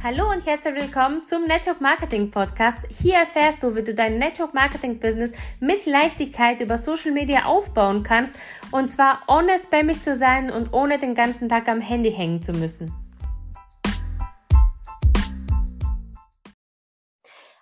Hallo 0.00 0.30
und 0.30 0.46
herzlich 0.46 0.76
willkommen 0.76 1.26
zum 1.26 1.46
Network 1.46 1.80
Marketing 1.80 2.30
Podcast. 2.30 2.78
Hier 2.88 3.14
erfährst 3.14 3.64
du, 3.64 3.74
wie 3.74 3.82
du 3.82 3.92
dein 3.92 4.20
Network 4.20 4.54
Marketing 4.54 5.00
Business 5.00 5.32
mit 5.58 5.86
Leichtigkeit 5.86 6.60
über 6.60 6.78
Social 6.78 7.10
Media 7.10 7.46
aufbauen 7.46 8.04
kannst 8.04 8.32
und 8.70 8.86
zwar 8.86 9.18
ohne 9.26 9.58
spammig 9.58 10.00
zu 10.00 10.14
sein 10.14 10.52
und 10.52 10.72
ohne 10.72 11.00
den 11.00 11.16
ganzen 11.16 11.48
Tag 11.48 11.68
am 11.68 11.80
Handy 11.80 12.12
hängen 12.12 12.44
zu 12.44 12.52
müssen. 12.52 12.94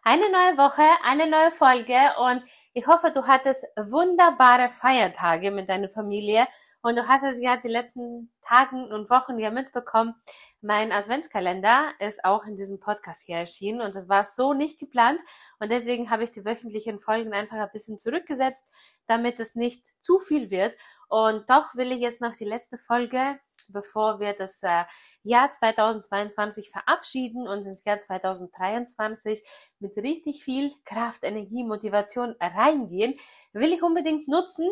Eine 0.05 0.31
neue 0.31 0.59
Woche, 0.59 0.83
eine 1.09 1.31
neue 1.31 1.51
Folge 1.51 1.97
und 2.23 2.43
ich 2.77 2.87
hoffe, 2.87 3.11
du 3.11 3.27
hattest 3.27 3.65
wunderbare 3.75 4.69
Feiertage 4.69 5.51
mit 5.51 5.71
deiner 5.71 5.89
Familie 5.89 6.47
und 6.83 6.99
du 6.99 7.09
hast 7.09 7.25
es 7.25 7.41
ja 7.41 7.57
die 7.57 7.69
letzten 7.69 8.31
Tagen 8.43 8.93
und 8.93 9.09
Wochen 9.09 9.39
ja 9.39 9.51
mitbekommen. 9.51 10.15
Mein 10.61 10.93
Adventskalender 10.93 11.93
ist 12.01 12.23
auch 12.23 12.45
in 12.45 12.55
diesem 12.55 12.79
Podcast 12.79 13.23
hier 13.25 13.39
erschienen 13.39 13.81
und 13.81 13.95
das 13.95 14.11
war 14.11 14.25
so 14.25 14.53
nicht 14.53 14.79
geplant 14.79 15.19
und 15.59 15.73
deswegen 15.73 16.11
habe 16.11 16.25
ich 16.25 16.33
die 16.33 16.45
wöchentlichen 16.45 17.01
Folgen 17.01 17.33
einfach 17.33 17.57
ein 17.57 17.71
bisschen 17.73 17.97
zurückgesetzt, 17.97 18.71
damit 19.07 19.41
es 19.41 19.55
nicht 19.55 19.87
zu 20.05 20.19
viel 20.19 20.51
wird. 20.51 20.77
Und 21.09 21.49
doch 21.49 21.75
will 21.77 21.93
ich 21.93 22.01
jetzt 22.01 22.21
noch 22.21 22.37
die 22.37 22.45
letzte 22.45 22.77
Folge 22.77 23.41
bevor 23.69 24.21
wir 24.21 24.33
das 24.33 24.63
äh, 24.63 24.85
Jahr 25.23 25.51
2022 25.51 26.71
verabschieden 26.71 27.47
und 27.49 27.65
ins 27.65 27.85
Jahr 27.85 27.99
2023 27.99 29.43
mit 29.79 29.97
richtig 29.97 30.45
viel 30.45 30.73
Kraft, 30.85 31.23
Energie, 31.25 31.65
Motivation 31.65 32.35
reingehen, 32.41 33.15
will 33.53 33.73
ich 33.73 33.83
unbedingt 33.83 34.29
nutzen, 34.29 34.69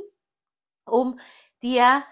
um 0.84 1.19
dir 1.62 2.05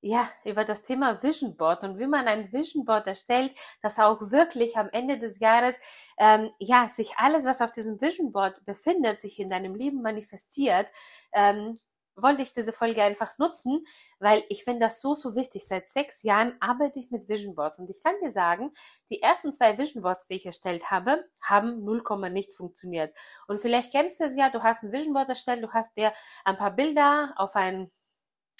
ja, 0.00 0.30
über 0.44 0.64
das 0.64 0.84
Thema 0.84 1.22
Vision 1.22 1.56
Board 1.56 1.82
und 1.82 1.98
wie 1.98 2.06
man 2.06 2.28
ein 2.28 2.52
Vision 2.52 2.84
Board 2.84 3.06
erstellt, 3.06 3.52
das 3.82 3.98
auch 3.98 4.30
wirklich 4.30 4.76
am 4.76 4.88
Ende 4.90 5.18
des 5.18 5.40
Jahres, 5.40 5.78
ähm, 6.18 6.50
ja, 6.60 6.88
sich 6.88 7.16
alles, 7.16 7.44
was 7.44 7.60
auf 7.60 7.70
diesem 7.72 8.00
Vision 8.00 8.30
Board 8.32 8.64
befindet, 8.64 9.18
sich 9.18 9.40
in 9.40 9.50
deinem 9.50 9.74
Leben 9.74 10.00
manifestiert, 10.00 10.90
ähm, 11.32 11.76
wollte 12.22 12.42
ich 12.42 12.52
diese 12.52 12.72
Folge 12.72 13.02
einfach 13.02 13.38
nutzen, 13.38 13.84
weil 14.18 14.44
ich 14.48 14.64
finde 14.64 14.80
das 14.80 15.00
so, 15.00 15.14
so 15.14 15.36
wichtig. 15.36 15.66
Seit 15.66 15.88
sechs 15.88 16.22
Jahren 16.22 16.56
arbeite 16.60 16.98
ich 16.98 17.10
mit 17.10 17.28
Vision 17.28 17.54
Boards 17.54 17.78
und 17.78 17.90
ich 17.90 18.02
kann 18.02 18.14
dir 18.22 18.30
sagen, 18.30 18.72
die 19.10 19.22
ersten 19.22 19.52
zwei 19.52 19.78
Vision 19.78 20.02
Boards, 20.02 20.26
die 20.26 20.34
ich 20.34 20.46
erstellt 20.46 20.90
habe, 20.90 21.24
haben 21.40 21.84
0, 21.84 22.02
nicht 22.30 22.54
funktioniert. 22.54 23.16
Und 23.46 23.60
vielleicht 23.60 23.92
kennst 23.92 24.20
du 24.20 24.24
es 24.24 24.36
ja, 24.36 24.50
du 24.50 24.62
hast 24.62 24.82
ein 24.82 24.92
Vision 24.92 25.14
Board 25.14 25.28
erstellt, 25.28 25.62
du 25.62 25.72
hast 25.72 25.96
dir 25.96 26.12
ein 26.44 26.56
paar 26.56 26.72
Bilder 26.72 27.34
auf 27.36 27.56
ein 27.56 27.90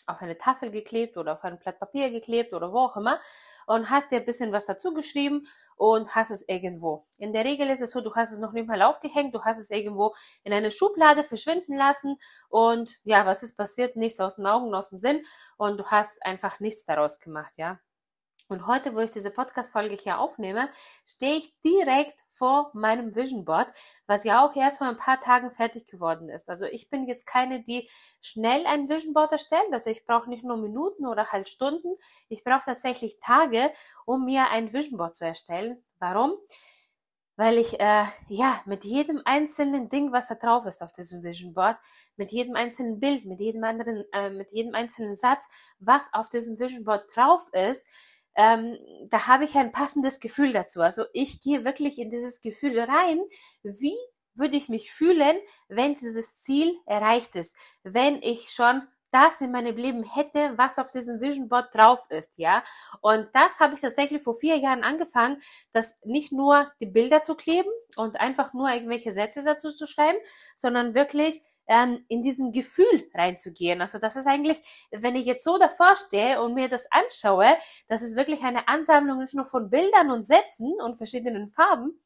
auf 0.09 0.23
eine 0.23 0.39
Tafel 0.39 0.71
geklebt 0.71 1.17
oder 1.17 1.35
auf 1.35 1.45
ein 1.45 1.59
Blatt 1.59 1.79
Papier 1.79 2.11
geklebt 2.11 2.53
oder 2.55 2.73
wo 2.73 2.79
auch 2.79 2.97
immer 2.97 3.21
und 3.67 3.91
hast 3.91 4.11
dir 4.11 4.17
ein 4.17 4.25
bisschen 4.25 4.53
was 4.53 4.67
dazu 4.67 4.95
geschrieben 4.95 5.47
und 5.77 6.15
hast 6.15 6.31
es 6.31 6.49
irgendwo. 6.49 7.05
In 7.19 7.33
der 7.33 7.45
Regel 7.45 7.69
ist 7.71 7.83
es 7.83 7.91
so, 7.91 8.01
du 8.01 8.15
hast 8.15 8.33
es 8.33 8.39
noch 8.39 8.53
nicht 8.53 8.67
mal 8.67 8.83
aufgehängt, 8.83 9.35
du 9.35 9.43
hast 9.43 9.59
es 9.59 9.71
irgendwo 9.71 10.15
in 10.45 10.53
eine 10.53 10.71
Schublade 10.71 11.25
verschwinden 11.25 11.77
lassen 11.77 12.17
und 12.49 12.99
ja, 13.05 13.27
was 13.27 13.43
ist 13.43 13.57
passiert? 13.57 13.97
Nichts 13.97 14.21
aus 14.21 14.37
den 14.37 14.47
Augen, 14.47 14.75
aus 14.75 14.91
dem 14.91 14.99
Sinn 14.99 15.23
und 15.57 15.79
du 15.79 15.85
hast 15.87 16.25
einfach 16.25 16.61
nichts 16.61 16.85
daraus 16.85 17.21
gemacht, 17.21 17.55
ja. 17.57 17.79
Und 18.49 18.67
heute, 18.67 18.95
wo 18.95 19.01
ich 19.01 19.11
diese 19.11 19.31
Podcast-Folge 19.31 19.95
hier 19.95 20.19
aufnehme, 20.19 20.71
stehe 21.07 21.37
ich 21.37 21.55
direkt 21.61 22.19
vor 22.31 22.71
meinem 22.73 23.15
Vision 23.15 23.45
Board, 23.45 23.69
was 24.07 24.25
ja 24.25 24.43
auch 24.43 24.57
erst 24.57 24.79
vor 24.79 24.87
ein 24.87 24.97
paar 24.97 25.21
Tagen 25.21 25.51
fertig 25.51 25.85
geworden 25.85 26.31
ist. 26.31 26.49
Also 26.49 26.65
ich 26.65 26.89
bin 26.89 27.07
jetzt 27.07 27.27
keine, 27.27 27.63
die 27.63 27.89
schnell 28.23 28.65
ein 28.67 28.89
Vision 28.89 29.13
Board 29.13 29.33
erstellt. 29.33 29.71
Also 29.71 29.91
ich 29.91 30.07
brauche 30.07 30.31
nicht 30.31 30.45
nur 30.45 30.57
Minuten 30.57 31.07
oder 31.07 31.31
halt 31.31 31.49
Stunden. 31.49 31.97
Ich 32.31 32.43
brauche 32.43 32.65
tatsächlich 32.65 33.19
Tage, 33.21 33.71
um 34.07 34.25
mir 34.25 34.49
ein 34.51 34.73
Vision 34.73 34.97
Board 34.97 35.15
zu 35.15 35.27
erstellen. 35.27 35.85
Warum? 35.99 36.33
Weil 37.37 37.59
ich 37.59 37.79
äh, 37.79 38.05
ja 38.29 38.61
mit 38.65 38.85
jedem 38.85 39.21
einzelnen 39.27 39.91
Ding, 39.91 40.11
was 40.11 40.29
da 40.29 40.37
drauf 40.37 40.65
ist 40.65 40.83
auf 40.83 40.91
diesem 40.93 41.23
Vision 41.23 41.53
Board, 41.53 41.77
mit 42.17 42.33
jedem 42.33 42.57
einzelnen 42.57 42.99
Bild, 42.99 43.27
mit 43.27 43.41
jedem 43.41 43.63
anderen, 43.63 44.05
äh, 44.13 44.31
mit 44.31 44.53
jedem 44.53 44.75
einzelnen 44.75 45.15
Satz, 45.15 45.49
was 45.79 46.09
auf 46.13 46.31
diesem 46.31 46.59
Vision 46.59 46.85
Board 46.85 47.05
drauf 47.15 47.43
ist, 47.53 47.85
ähm, 48.39 48.79
da 49.11 49.27
habe 49.27 49.45
ich 49.45 49.57
ein 49.57 49.73
passendes 49.73 50.21
Gefühl 50.21 50.53
dazu. 50.53 50.81
Also 50.81 51.05
ich 51.13 51.41
gehe 51.41 51.65
wirklich 51.65 51.99
in 51.99 52.09
dieses 52.09 52.41
Gefühl 52.41 52.79
rein, 52.79 53.21
wie 53.63 53.97
würde 54.35 54.57
ich 54.57 54.69
mich 54.69 54.93
fühlen, 54.93 55.37
wenn 55.69 55.97
dieses 55.97 56.43
Ziel 56.43 56.73
erreicht 56.87 57.35
ist, 57.35 57.57
wenn 57.83 58.23
ich 58.23 58.51
schon 58.51 58.83
das 59.11 59.41
in 59.41 59.51
meinem 59.51 59.77
Leben 59.77 60.05
hätte, 60.05 60.53
was 60.57 60.79
auf 60.79 60.93
diesem 60.93 61.21
Vision 61.21 61.49
Board 61.49 61.75
drauf 61.75 62.07
ist, 62.11 62.39
ja. 62.39 62.63
Und 63.01 63.29
das 63.33 63.59
habe 63.59 63.75
ich 63.75 63.81
tatsächlich 63.81 64.23
vor 64.23 64.35
vier 64.35 64.57
Jahren 64.57 64.85
angefangen, 64.85 65.41
das 65.73 65.99
nicht 66.05 66.31
nur 66.31 66.71
die 66.81 66.87
Bilder 66.87 67.23
zu 67.23 67.35
kleben 67.35 67.71
und 67.97 68.21
einfach 68.21 68.53
nur 68.53 68.69
irgendwelche 68.71 69.11
Sätze 69.11 69.43
dazu 69.43 69.71
zu 69.71 69.87
schreiben, 69.87 70.19
sondern 70.57 70.95
wirklich 70.95 71.43
ähm, 71.69 72.05
in 72.09 72.23
diesem 72.23 72.51
Gefühl 72.53 73.09
reinzugehen. 73.15 73.81
Also 73.81 73.99
das 73.99 74.17
ist 74.17 74.27
eigentlich, 74.27 74.59
wenn 74.91 75.15
ich 75.15 75.27
jetzt 75.27 75.45
so 75.45 75.59
davor 75.59 75.97
stehe 75.97 76.43
und 76.43 76.55
mir 76.55 76.69
das 76.69 76.91
anschaue, 76.91 77.57
das 77.89 78.03
ist 78.03 78.17
wirklich 78.17 78.43
eine 78.43 78.67
Ansammlung 78.69 79.19
nicht 79.19 79.35
nur 79.35 79.45
von 79.45 79.71
Bildern 79.71 80.11
und 80.11 80.27
Sätzen 80.27 80.73
und 80.83 80.97
verschiedenen 80.97 81.51
Farben, 81.51 82.01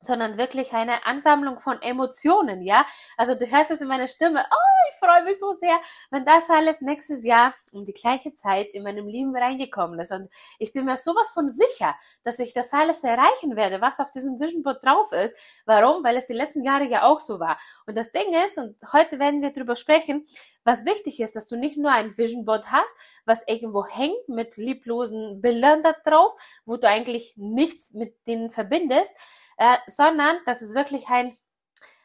sondern 0.00 0.38
wirklich 0.38 0.72
eine 0.72 1.06
Ansammlung 1.06 1.58
von 1.58 1.80
Emotionen, 1.82 2.62
ja. 2.62 2.84
Also 3.16 3.34
du 3.34 3.46
hörst 3.46 3.70
es 3.70 3.80
in 3.80 3.88
meiner 3.88 4.08
Stimme, 4.08 4.44
oh, 4.50 4.88
ich 4.90 4.96
freue 4.96 5.24
mich 5.24 5.38
so 5.38 5.52
sehr, 5.52 5.78
wenn 6.10 6.24
das 6.24 6.48
alles 6.50 6.80
nächstes 6.80 7.24
Jahr 7.24 7.54
um 7.72 7.84
die 7.84 7.92
gleiche 7.92 8.32
Zeit 8.34 8.68
in 8.68 8.82
meinem 8.82 9.06
Leben 9.06 9.36
reingekommen 9.36 10.00
ist. 10.00 10.12
Und 10.12 10.28
ich 10.58 10.72
bin 10.72 10.86
mir 10.86 10.96
sowas 10.96 11.30
von 11.32 11.48
sicher, 11.48 11.94
dass 12.24 12.38
ich 12.38 12.54
das 12.54 12.72
alles 12.72 13.04
erreichen 13.04 13.56
werde, 13.56 13.80
was 13.80 14.00
auf 14.00 14.10
diesem 14.10 14.40
Vision 14.40 14.62
Board 14.62 14.82
drauf 14.84 15.12
ist. 15.12 15.36
Warum? 15.66 16.02
Weil 16.02 16.16
es 16.16 16.26
die 16.26 16.32
letzten 16.32 16.64
Jahre 16.64 16.84
ja 16.88 17.02
auch 17.04 17.18
so 17.18 17.38
war. 17.38 17.58
Und 17.86 17.96
das 17.96 18.10
Ding 18.10 18.32
ist, 18.44 18.58
und 18.58 18.76
heute 18.92 19.18
werden 19.18 19.42
wir 19.42 19.52
drüber 19.52 19.76
sprechen, 19.76 20.24
was 20.64 20.84
wichtig 20.84 21.20
ist, 21.20 21.36
dass 21.36 21.46
du 21.46 21.56
nicht 21.56 21.76
nur 21.76 21.90
ein 21.90 22.16
Vision 22.16 22.44
Board 22.44 22.70
hast, 22.70 22.94
was 23.24 23.46
irgendwo 23.46 23.86
hängt 23.86 24.28
mit 24.28 24.56
lieblosen 24.56 25.40
Bildern 25.40 25.82
da 25.82 25.94
drauf, 26.04 26.32
wo 26.64 26.76
du 26.76 26.88
eigentlich 26.88 27.34
nichts 27.36 27.92
mit 27.92 28.26
denen 28.26 28.50
verbindest, 28.50 29.14
äh, 29.58 29.76
sondern 29.86 30.36
dass 30.46 30.62
es 30.62 30.74
wirklich 30.74 31.08
ein, 31.08 31.36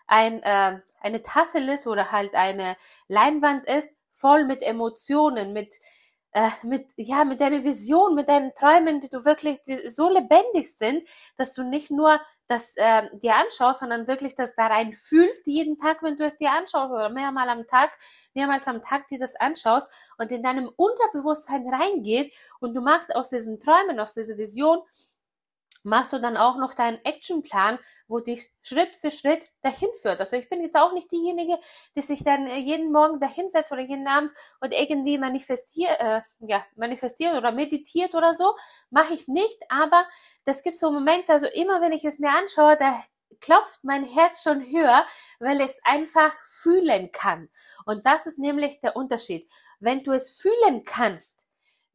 ein, 0.08 0.42
äh, 0.44 0.80
eine 1.02 1.22
Tafel 1.22 1.68
ist 1.70 1.88
oder 1.88 2.12
halt 2.12 2.36
eine 2.36 2.78
Leinwand 3.08 3.68
ist, 3.68 3.90
voll 4.12 4.46
mit 4.46 4.62
Emotionen, 4.62 5.54
mit, 5.54 5.76
äh, 6.32 6.50
mit, 6.64 6.92
ja, 6.98 7.26
mit 7.26 7.42
deiner 7.42 7.64
Vision, 7.64 8.16
mit 8.16 8.28
deinen 8.30 8.54
Träumen, 8.54 9.00
die 9.00 9.10
du 9.10 9.26
wirklich 9.26 9.62
die 9.64 9.88
so 9.90 10.10
lebendig 10.10 10.76
sind, 10.76 11.08
dass 11.38 11.54
du 11.54 11.64
nicht 11.64 11.92
nur 11.92 12.20
das 12.48 12.76
äh, 12.78 13.04
dir 13.18 13.36
anschaust, 13.36 13.80
sondern 13.80 14.08
wirklich 14.08 14.36
das 14.36 14.56
da 14.56 14.68
rein 14.68 14.94
fühlst, 14.94 15.48
jeden 15.48 15.78
Tag, 15.78 16.04
wenn 16.04 16.18
du 16.18 16.26
es 16.26 16.38
dir 16.38 16.52
anschaust 16.52 16.92
oder 16.92 17.10
mehrmals 17.10 17.50
am 17.50 17.68
Tag, 17.68 17.92
mehrmals 18.34 18.68
am 18.68 18.82
Tag 18.82 19.08
dir 19.08 19.18
das 19.20 19.36
anschaust 19.36 19.90
und 20.18 20.32
in 20.32 20.44
deinem 20.44 20.70
Unterbewusstsein 20.76 21.68
reingeht 21.68 22.34
und 22.60 22.76
du 22.76 22.82
machst 22.82 23.16
aus 23.16 23.30
diesen 23.30 23.60
Träumen, 23.60 24.00
aus 24.00 24.14
dieser 24.14 24.38
Vision 24.38 24.80
machst 25.86 26.14
du 26.14 26.20
dann 26.20 26.36
auch 26.36 26.58
noch 26.58 26.74
deinen 26.74 27.04
Actionplan, 27.06 27.80
wo 28.08 28.20
dich 28.20 28.52
Schritt 28.62 28.96
für 28.96 29.12
Schritt 29.12 29.46
dahin 29.62 29.90
führt. 30.02 30.20
Also 30.20 30.36
ich 30.36 30.50
bin 30.50 30.62
jetzt 30.62 30.76
auch 30.76 30.94
nicht 30.94 31.12
diejenige, 31.12 31.58
die 31.96 32.02
sich 32.02 32.24
dann 32.24 32.48
äh, 32.48 32.58
jeden 32.58 32.92
Morgen 32.92 33.20
dahinsetzt 33.20 33.72
oder 33.72 33.82
jeden 33.82 34.08
Abend 34.08 34.32
und 34.60 34.74
irgendwie 34.74 35.18
manifestiert, 35.18 36.00
äh, 36.00 36.22
ja, 36.40 36.66
manifestiert 36.76 37.36
oder 37.36 37.52
meditiert 37.52 38.16
oder 38.16 38.34
so. 38.34 38.56
Mache 38.90 39.14
ich 39.14 39.28
nicht, 39.28 39.58
aber 39.70 40.06
das 40.44 40.64
gibt 40.64 40.78
so 40.78 40.92
Momente, 40.92 41.32
also 41.32 41.48
immer 41.48 41.82
wenn 41.82 41.92
ich 41.92 42.04
es 42.04 42.20
mir 42.20 42.32
anschaue, 42.32 42.78
da 42.78 43.04
klopft 43.40 43.84
mein 43.84 44.06
Herz 44.06 44.42
schon 44.42 44.66
höher, 44.66 45.06
weil 45.40 45.62
es 45.62 45.80
einfach 45.84 46.34
fühlen 46.44 47.12
kann. 47.12 47.50
Und 47.86 48.06
das 48.06 48.26
ist 48.26 48.40
nämlich 48.40 48.80
der 48.80 48.96
Unterschied. 48.96 49.48
Wenn 49.80 50.04
du 50.04 50.14
es 50.14 50.30
fühlen 50.30 50.84
kannst, 50.84 51.45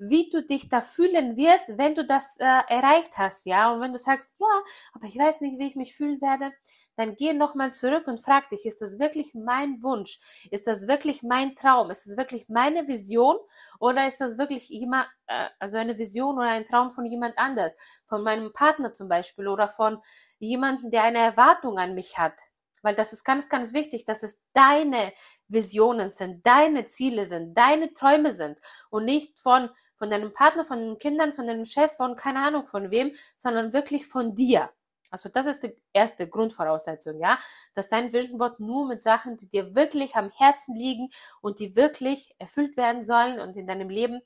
wie 0.01 0.31
du 0.31 0.43
dich 0.43 0.69
da 0.69 0.81
fühlen 0.81 1.37
wirst, 1.37 1.77
wenn 1.79 1.95
du 1.95 2.05
das 2.07 2.39
äh, 2.39 2.45
erreicht 2.45 3.19
hast, 3.19 3.47
ja. 3.47 3.71
Und 3.73 3.83
wenn 3.83 3.93
du 3.93 3.99
sagst, 3.99 4.37
ja, 4.41 4.63
aber 4.95 5.07
ich 5.07 5.19
weiß 5.19 5.41
nicht, 5.43 5.59
wie 5.59 5.67
ich 5.69 5.77
mich 5.77 5.95
fühlen 5.95 6.21
werde, 6.23 6.53
dann 6.97 7.15
geh 7.17 7.33
nochmal 7.35 7.73
zurück 7.73 8.07
und 8.07 8.19
frag 8.19 8.49
dich, 8.49 8.65
ist 8.65 8.81
das 8.81 8.99
wirklich 8.99 9.35
mein 9.35 9.83
Wunsch? 9.83 10.19
Ist 10.51 10.67
das 10.67 10.89
wirklich 10.89 11.23
mein 11.23 11.55
Traum? 11.55 11.91
Ist 11.91 12.07
das 12.07 12.17
wirklich 12.17 12.49
meine 12.49 12.89
Vision? 12.89 13.37
Oder 13.79 14.07
ist 14.09 14.21
das 14.21 14.39
wirklich 14.39 14.69
jemand, 14.71 15.07
äh, 15.27 15.49
also 15.59 15.77
eine 15.77 15.99
Vision 15.99 16.37
oder 16.37 16.49
ein 16.49 16.65
Traum 16.65 16.91
von 16.91 17.05
jemand 17.07 17.37
anders? 17.39 17.75
Von 18.07 18.23
meinem 18.23 18.53
Partner 18.53 18.93
zum 18.93 19.09
Beispiel 19.09 19.49
oder 19.49 19.69
von 19.69 19.99
jemandem, 20.39 20.91
der 20.91 21.03
eine 21.05 21.19
Erwartung 21.19 21.79
an 21.79 21.95
mich 21.95 22.19
hat? 22.19 22.35
Weil 22.83 22.95
das 22.95 23.13
ist 23.13 23.25
ganz, 23.25 23.49
ganz 23.49 23.73
wichtig, 23.73 24.05
dass 24.05 24.23
es 24.23 24.41
deine 24.53 25.13
Visionen 25.49 26.11
sind, 26.11 26.47
deine 26.47 26.87
Ziele 26.87 27.27
sind, 27.27 27.55
deine 27.55 27.93
Träume 27.93 28.33
sind 28.33 28.59
und 28.91 29.05
nicht 29.05 29.39
von, 29.39 29.71
von 29.97 30.11
deinem 30.11 30.33
Partner, 30.33 30.65
von 30.65 30.79
den 30.79 30.99
Kindern, 30.99 31.33
von 31.33 31.47
deinem 31.47 31.65
Chef, 31.65 31.93
von 31.93 32.17
keine 32.17 32.41
Ahnung 32.41 32.67
von 32.67 32.91
wem, 32.91 33.13
sondern 33.37 33.73
wirklich 33.73 34.07
von 34.07 34.35
dir. 34.35 34.71
Also 35.11 35.29
das 35.29 35.47
ist 35.47 35.65
die 35.65 35.77
erste 35.93 36.29
Grundvoraussetzung, 36.29 37.19
ja, 37.19 37.39
dass 37.75 37.89
dein 37.89 38.13
Vision 38.13 38.39
Board 38.39 38.61
nur 38.61 38.87
mit 38.87 39.03
Sachen, 39.03 39.37
die 39.37 39.49
dir 39.49 39.75
wirklich 39.75 40.15
am 40.15 40.31
Herzen 40.31 40.77
liegen 40.77 41.11
und 41.41 41.59
die 41.59 41.75
wirklich 41.75 42.33
erfüllt 42.39 42.77
werden 42.77 43.03
sollen 43.03 43.41
und 43.41 43.57
in 43.57 43.67
deinem 43.67 43.91
Leben 43.91 44.23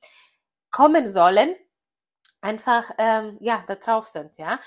kommen 0.71 1.09
sollen, 1.09 1.57
einfach 2.43 2.91
ähm, 2.99 3.39
ja 3.41 3.65
da 3.67 3.77
drauf 3.77 4.07
sind, 4.07 4.37
ja. 4.37 4.61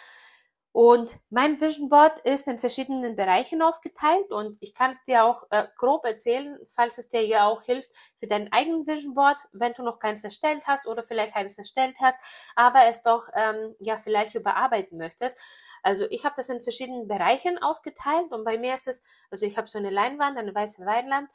Und 0.77 1.17
mein 1.31 1.59
Vision 1.59 1.89
Board 1.89 2.19
ist 2.19 2.47
in 2.47 2.59
verschiedenen 2.59 3.15
Bereichen 3.15 3.63
aufgeteilt 3.63 4.31
und 4.31 4.57
ich 4.59 4.75
kann 4.75 4.91
es 4.91 5.03
dir 5.05 5.25
auch 5.25 5.45
äh, 5.49 5.65
grob 5.75 6.05
erzählen, 6.05 6.59
falls 6.67 6.99
es 6.99 7.09
dir 7.09 7.25
ja 7.25 7.47
auch 7.47 7.63
hilft 7.63 7.89
für 8.19 8.27
deinen 8.27 8.51
eigenen 8.51 8.85
Vision 8.85 9.15
Board, 9.15 9.41
wenn 9.53 9.73
du 9.73 9.81
noch 9.81 9.97
keins 9.97 10.23
erstellt 10.23 10.67
hast 10.67 10.85
oder 10.85 11.03
vielleicht 11.03 11.35
eines 11.35 11.57
erstellt 11.57 11.95
hast, 11.99 12.19
aber 12.55 12.85
es 12.85 13.01
doch 13.01 13.27
ähm, 13.33 13.73
ja 13.79 13.97
vielleicht 13.97 14.35
überarbeiten 14.35 14.99
möchtest. 14.99 15.35
Also 15.81 16.05
ich 16.11 16.25
habe 16.25 16.35
das 16.37 16.49
in 16.49 16.61
verschiedenen 16.61 17.07
Bereichen 17.07 17.57
aufgeteilt 17.57 18.31
und 18.31 18.43
bei 18.43 18.59
mir 18.59 18.75
ist 18.75 18.87
es, 18.87 19.01
also 19.31 19.47
ich 19.47 19.57
habe 19.57 19.67
so 19.67 19.79
eine 19.79 19.89
Leinwand, 19.89 20.37
eine 20.37 20.53
weiße 20.53 20.85
Weinland, 20.85 21.27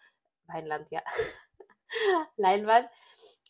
Weinland, 0.46 0.88
ja, 0.92 1.02
Leinwand 2.36 2.88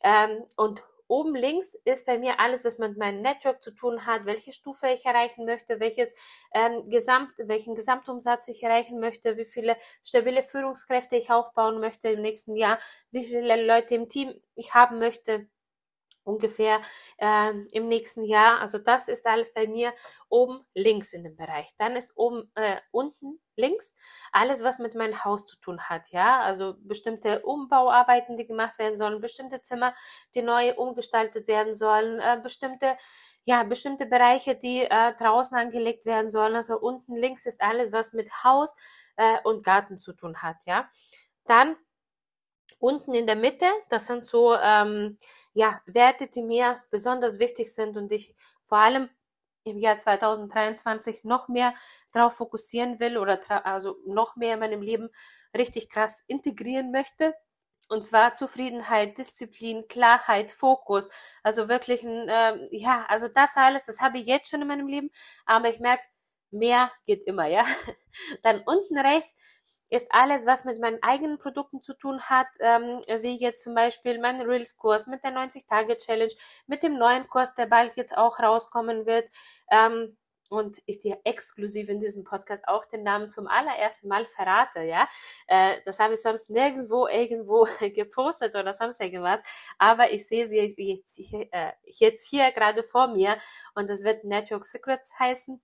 ähm, 0.03 0.43
und 0.57 0.83
Oben 1.13 1.35
links 1.35 1.75
ist 1.85 2.07
bei 2.07 2.17
mir 2.17 2.41
alles, 2.41 2.65
was 2.65 2.79
mit 2.79 2.97
meinem 2.97 3.21
Network 3.21 3.63
zu 3.63 3.75
tun 3.75 4.07
hat, 4.07 4.25
welche 4.25 4.51
Stufe 4.51 4.89
ich 4.89 5.05
erreichen 5.05 5.45
möchte, 5.45 5.79
welches 5.79 6.15
ähm, 6.55 6.89
Gesamt, 6.89 7.33
welchen 7.37 7.75
Gesamtumsatz 7.75 8.49
ich 8.49 8.63
erreichen 8.63 8.99
möchte, 8.99 9.37
wie 9.37 9.45
viele 9.45 9.77
stabile 10.03 10.43
Führungskräfte 10.43 11.17
ich 11.17 11.31
aufbauen 11.31 11.81
möchte 11.81 12.09
im 12.09 12.23
nächsten 12.23 12.57
Jahr, 12.57 12.79
wie 13.11 13.25
viele 13.25 13.63
Leute 13.67 13.95
im 13.95 14.09
Team 14.09 14.33
ich 14.55 14.73
haben 14.73 14.99
möchte, 15.01 15.49
ungefähr 16.25 16.81
äh, 17.19 17.53
im 17.73 17.89
nächsten 17.89 18.25
Jahr. 18.25 18.61
Also 18.61 18.79
das 18.79 19.09
ist 19.09 19.27
alles 19.27 19.53
bei 19.53 19.67
mir 19.67 19.93
oben 20.29 20.65
links 20.75 21.13
in 21.13 21.25
dem 21.25 21.37
Bereich. 21.37 21.69
Dann 21.79 21.97
ist 21.97 22.17
oben 22.17 22.51
äh, 22.55 22.77
unten 22.91 23.41
links 23.57 23.95
alles, 24.33 24.65
was 24.65 24.79
mit 24.79 24.95
meinem 24.95 25.25
Haus 25.25 25.45
zu 25.45 25.61
tun 25.61 25.81
hat. 25.89 26.11
Ja, 26.11 26.41
also 26.43 26.75
bestimmte 26.81 27.43
Umbauarbeiten, 27.43 28.37
die 28.37 28.47
gemacht 28.47 28.79
werden 28.79 28.97
sollen, 28.97 29.21
bestimmte 29.21 29.61
Zimmer, 29.61 29.95
die 30.35 30.43
neu 30.43 30.75
umgestaltet 30.75 31.49
werden 31.49 31.75
sollen, 31.75 32.19
äh, 32.21 32.41
bestimmte 32.43 32.97
ja, 33.45 33.65
bestimmte 33.65 34.07
Bereiche, 34.07 34.55
die 34.55 34.83
äh, 34.83 35.15
draußen 35.17 35.57
angelegt 35.57 36.07
werden 36.07 36.29
sollen. 36.29 36.55
Also 36.55 36.79
unten 36.79 37.17
links 37.17 37.45
ist 37.47 37.61
alles, 37.61 37.93
was 37.93 38.13
mit 38.13 38.31
Haus 38.45 38.75
äh, 39.17 39.39
und 39.43 39.65
Garten 39.65 39.99
zu 39.99 40.13
tun 40.13 40.43
hat. 40.43 40.57
Ja, 40.67 40.89
dann 41.47 41.77
unten 42.83 43.15
in 43.15 43.27
der 43.27 43.37
Mitte, 43.37 43.67
das 43.89 44.07
sind 44.07 44.25
so 44.27 44.55
ähm, 44.57 45.17
ja, 45.55 45.81
Werte, 45.87 46.27
die 46.27 46.43
mir 46.43 46.83
besonders 46.91 47.39
wichtig 47.39 47.73
sind 47.73 47.97
und 47.97 48.11
ich 48.11 48.35
vor 48.65 48.79
allem 48.79 49.09
im 49.65 49.79
Jahr 49.79 49.97
2023 49.97 51.23
noch 51.23 51.47
mehr 51.47 51.75
darauf 52.13 52.35
fokussieren 52.37 52.99
will 52.99 53.17
oder 53.19 53.39
also 53.65 53.97
noch 54.05 54.35
mehr 54.35 54.55
in 54.55 54.61
meinem 54.61 54.83
Leben 54.83 55.11
richtig 55.57 55.89
krass 55.89 56.25
integrieren 56.27 56.91
möchte. 56.91 57.35
Und 57.89 58.03
zwar 58.03 58.35
Zufriedenheit, 58.35 59.17
Disziplin, 59.19 59.87
Klarheit, 59.87 60.51
Fokus. 60.51 61.09
Also 61.45 61.69
wirklich 61.69 62.03
ein, 62.03 62.27
ähm, 62.29 62.67
ja, 62.73 63.05
also 63.09 63.29
das 63.29 63.57
alles, 63.57 63.87
das 63.87 64.01
habe 64.01 64.19
ich 64.19 64.27
jetzt 64.27 64.51
schon 64.51 64.63
in 64.63 64.69
meinem 64.69 64.89
Leben, 64.89 65.11
aber 65.47 65.69
ich 65.69 65.79
merke, 65.79 66.03
mehr 66.51 66.91
geht 67.07 67.25
immer, 67.27 67.47
ja. 67.47 67.65
Dann 68.43 68.63
unten 68.67 68.99
rechts 68.99 69.35
ist 69.93 70.09
alles, 70.11 70.47
was 70.47 70.65
mit 70.65 70.81
meinen 70.81 71.03
eigenen 71.03 71.39
Produkten 71.39 71.83
zu 71.83 71.93
tun 71.93 72.23
hat, 72.23 72.47
ähm, 72.61 73.01
wie 73.21 73.37
jetzt 73.37 73.63
zum 73.63 73.75
Beispiel 73.75 74.19
mein 74.19 74.41
Reels-Kurs 74.41 75.07
mit 75.07 75.23
der 75.23 75.33
90-Tage-Challenge, 75.33 76.33
mit 76.67 76.83
dem 76.83 76.97
neuen 76.97 77.29
Kurs, 77.29 77.55
der 77.55 77.67
bald 77.67 77.95
jetzt 77.97 78.17
auch 78.17 78.41
rauskommen 78.41 79.05
wird. 79.05 79.29
Ähm, 79.71 80.17
und 80.49 80.83
ich 80.87 80.99
dir 81.01 81.19
exklusiv 81.25 81.91
in 81.91 82.01
diesem 82.01 82.25
Podcast 82.25 82.67
auch 82.69 82.87
den 82.87 83.03
Namen 83.03 83.29
zum 83.29 83.47
allerersten 83.47 84.09
Mal 84.09 84.27
verrate, 84.27 84.83
ja. 84.83 85.09
Äh, 85.47 85.77
das 85.85 85.99
habe 85.99 86.15
ich 86.15 86.23
sonst 86.23 86.49
nirgendwo 86.49 87.07
irgendwo 87.07 87.67
gepostet 87.95 88.55
oder 88.55 88.73
sonst 88.73 89.01
irgendwas, 89.01 89.43
aber 89.79 90.11
ich 90.11 90.27
sehe 90.27 90.47
sie 90.47 90.57
jetzt, 90.59 91.19
äh, 91.19 91.73
jetzt 91.85 92.29
hier 92.29 92.51
gerade 92.53 92.83
vor 92.83 93.09
mir 93.09 93.37
und 93.75 93.91
das 93.91 94.05
wird 94.05 94.25
Network 94.25 94.65
Secrets 94.65 95.19
heißen. 95.19 95.61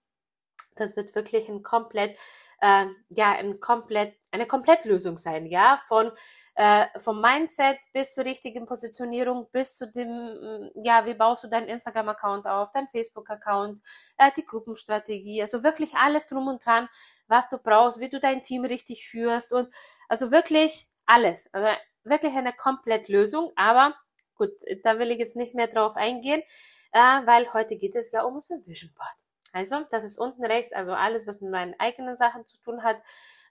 Das 0.77 0.97
wird 0.97 1.15
wirklich 1.15 1.49
ein 1.49 1.63
komplett 1.63 2.17
äh, 2.61 2.87
ja 3.11 3.33
ein 3.33 3.61
komplett, 3.61 4.15
eine 4.31 4.47
Komplettlösung 4.47 5.17
sein, 5.17 5.47
ja, 5.47 5.81
von 5.89 6.13
äh, 6.59 6.87
vom 6.99 7.21
Mindset 7.21 7.79
bis 7.93 8.15
zur 8.15 8.25
richtigen 8.25 8.67
Positionierung, 8.67 9.49
bis 9.53 9.77
zu 9.77 9.87
dem, 9.87 10.09
mm, 10.09 10.71
ja, 10.83 11.07
wie 11.07 11.15
baust 11.15 11.45
du 11.45 11.49
deinen 11.49 11.69
Instagram-Account 11.69 12.49
auf, 12.49 12.73
deinen 12.73 12.89
Facebook-Account, 12.89 13.81
äh, 14.17 14.33
die 14.37 14.45
Gruppenstrategie, 14.45 15.41
also 15.41 15.63
wirklich 15.63 15.95
alles 15.95 16.27
drum 16.27 16.49
und 16.49 16.67
dran, 16.67 16.89
was 17.29 17.49
du 17.49 17.59
brauchst, 17.59 18.01
wie 18.01 18.09
du 18.09 18.19
dein 18.19 18.43
Team 18.43 18.65
richtig 18.65 19.07
führst 19.09 19.53
und 19.53 19.73
also 20.09 20.33
wirklich 20.33 20.89
alles, 21.07 21.49
also 21.55 21.69
wirklich 22.03 22.35
eine 22.35 22.53
Komplettlösung, 22.53 23.53
aber 23.55 23.95
gut, 24.35 24.51
da 24.83 24.99
will 24.99 25.13
ich 25.13 25.19
jetzt 25.21 25.37
nicht 25.37 25.55
mehr 25.55 25.69
drauf 25.69 25.95
eingehen, 25.95 26.43
äh, 26.91 26.99
weil 26.99 27.53
heute 27.53 27.77
geht 27.77 27.95
es 27.95 28.11
ja 28.11 28.25
um 28.25 28.35
unser 28.35 28.57
Vision 28.67 28.93
Board. 28.97 29.17
Also, 29.53 29.85
das 29.91 30.05
ist 30.05 30.19
unten 30.19 30.45
rechts, 30.45 30.73
also 30.73 30.93
alles, 30.93 31.27
was 31.27 31.41
mit 31.41 31.51
meinen 31.51 31.79
eigenen 31.79 32.17
Sachen 32.17 32.47
zu 32.47 32.61
tun 32.61 32.83
hat. 32.83 33.01